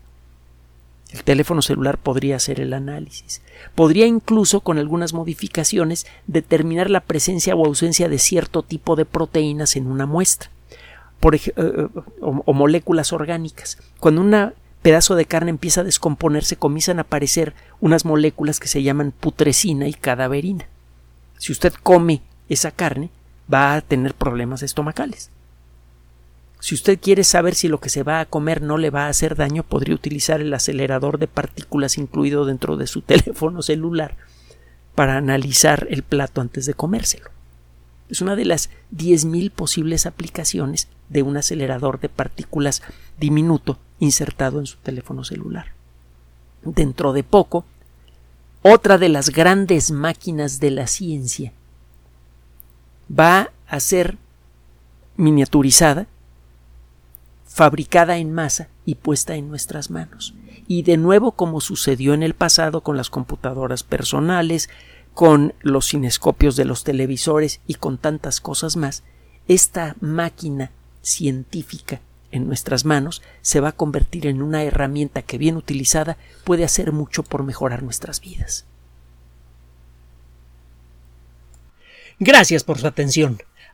El 1.11 1.23
teléfono 1.23 1.63
celular 1.63 1.99
podría 1.99 2.37
hacer 2.37 2.61
el 2.61 2.73
análisis. 2.73 3.41
Podría 3.75 4.07
incluso, 4.07 4.61
con 4.61 4.79
algunas 4.79 5.13
modificaciones, 5.13 6.07
determinar 6.27 6.91
la 6.91 7.01
presencia 7.01 7.55
o 7.55 7.65
ausencia 7.67 8.09
de 8.09 8.19
cierto 8.19 8.63
tipo 8.63 8.97
de 8.97 9.05
proteínas 9.05 9.77
en 9.77 9.87
una 9.87 10.07
muestra. 10.07 10.51
Por 11.21 11.37
eh, 11.37 11.41
eh, 11.57 11.89
o, 12.21 12.53
moléculas 12.53 13.13
orgánicas. 13.13 13.79
Cuando 14.01 14.23
un 14.23 14.53
pedazo 14.83 15.15
de 15.15 15.25
carne 15.25 15.51
empieza 15.51 15.83
a 15.83 15.85
descomponerse, 15.85 16.57
comienzan 16.57 16.99
a 16.99 17.03
aparecer 17.03 17.55
unas 17.81 18.05
moléculas 18.05 18.59
que 18.59 18.69
se 18.69 18.83
llaman 18.83 19.13
putrescina 19.13 19.87
y 19.87 19.95
cadaverina. 19.95 20.67
Si 21.39 21.53
usted 21.53 21.73
come 21.75 22.23
esa 22.49 22.71
carne, 22.71 23.11
va 23.53 23.77
a 23.77 23.81
tener 23.81 24.15
problemas 24.15 24.63
estomacales. 24.63 25.31
Si 26.65 26.75
usted 26.75 26.99
quiere 26.99 27.25
saber 27.25 27.55
si 27.55 27.69
lo 27.69 27.79
que 27.79 27.91
se 27.91 28.05
va 28.05 28.21
a 28.21 28.25
comer 28.25 28.63
no 28.63 28.79
le 28.79 28.89
va 28.89 29.05
a 29.05 29.11
hacer 29.11 29.37
daño, 29.37 29.65
podría 29.65 29.95
utilizar 29.95 30.41
el 30.41 30.55
acelerador 30.55 31.19
de 31.19 31.29
partículas 31.29 31.99
incluido 31.99 32.47
dentro 32.47 32.79
de 32.79 32.87
su 32.87 33.03
teléfono 33.03 33.61
celular 33.61 34.17
para 34.95 35.19
analizar 35.19 35.87
el 35.91 36.03
plato 36.03 36.41
antes 36.41 36.65
de 36.65 36.73
comérselo. 36.73 37.29
Es 38.09 38.23
una 38.23 38.35
de 38.35 38.47
las 38.47 38.71
10.000 38.97 39.51
posibles 39.51 40.07
aplicaciones 40.07 40.89
de 41.11 41.23
un 41.23 41.37
acelerador 41.37 42.01
de 42.01 42.09
partículas 42.09 42.81
diminuto 43.21 43.79
insertado 43.99 44.59
en 44.59 44.65
su 44.65 44.79
teléfono 44.79 45.23
celular. 45.23 45.67
Dentro 46.63 47.13
de 47.13 47.25
poco, 47.25 47.67
otra 48.63 48.97
de 48.97 49.11
las 49.11 49.29
grandes 49.29 49.91
máquinas 49.91 50.61
de 50.61 50.71
la 50.71 50.87
ciencia 50.87 51.53
va 53.11 53.51
a 53.67 53.81
ser 53.81 54.17
miniaturizada 55.19 56.07
fabricada 57.55 58.17
en 58.19 58.33
masa 58.33 58.69
y 58.85 58.97
puesta 58.97 59.37
en 59.37 59.49
nuestras 59.49 59.89
manos. 59.89 60.35
Y 60.67 60.83
de 60.83 60.97
nuevo, 60.97 61.33
como 61.33 61.61
sucedió 61.61 62.13
en 62.13 62.25
el 62.25 62.35
pasado 62.35 62.81
con 62.81 62.97
las 62.97 63.11
computadoras 63.11 63.85
personales, 63.85 64.69
con 65.15 65.55
los 65.61 65.89
cinescopios 65.89 66.57
de 66.57 66.65
los 66.65 66.83
televisores 66.83 67.61
y 67.69 67.75
con 67.75 67.97
tantas 67.97 68.41
cosas 68.41 68.77
más, 68.77 69.05
esta 69.47 69.95
máquina 70.01 70.73
científica 71.01 72.01
en 72.33 72.49
nuestras 72.49 72.85
manos 72.85 73.23
se 73.41 73.61
va 73.61 73.69
a 73.69 73.77
convertir 73.77 74.27
en 74.27 74.43
una 74.43 74.65
herramienta 74.65 75.23
que 75.23 75.39
bien 75.39 75.57
utilizada 75.57 76.17
puede 76.43 76.65
hacer 76.65 76.91
mucho 76.91 77.23
por 77.23 77.45
mejorar 77.45 77.85
nuestras 77.85 78.21
vidas. 78.21 78.65
Gracias 82.19 82.65
por 82.65 82.81
su 82.81 82.89
atención 82.89 83.39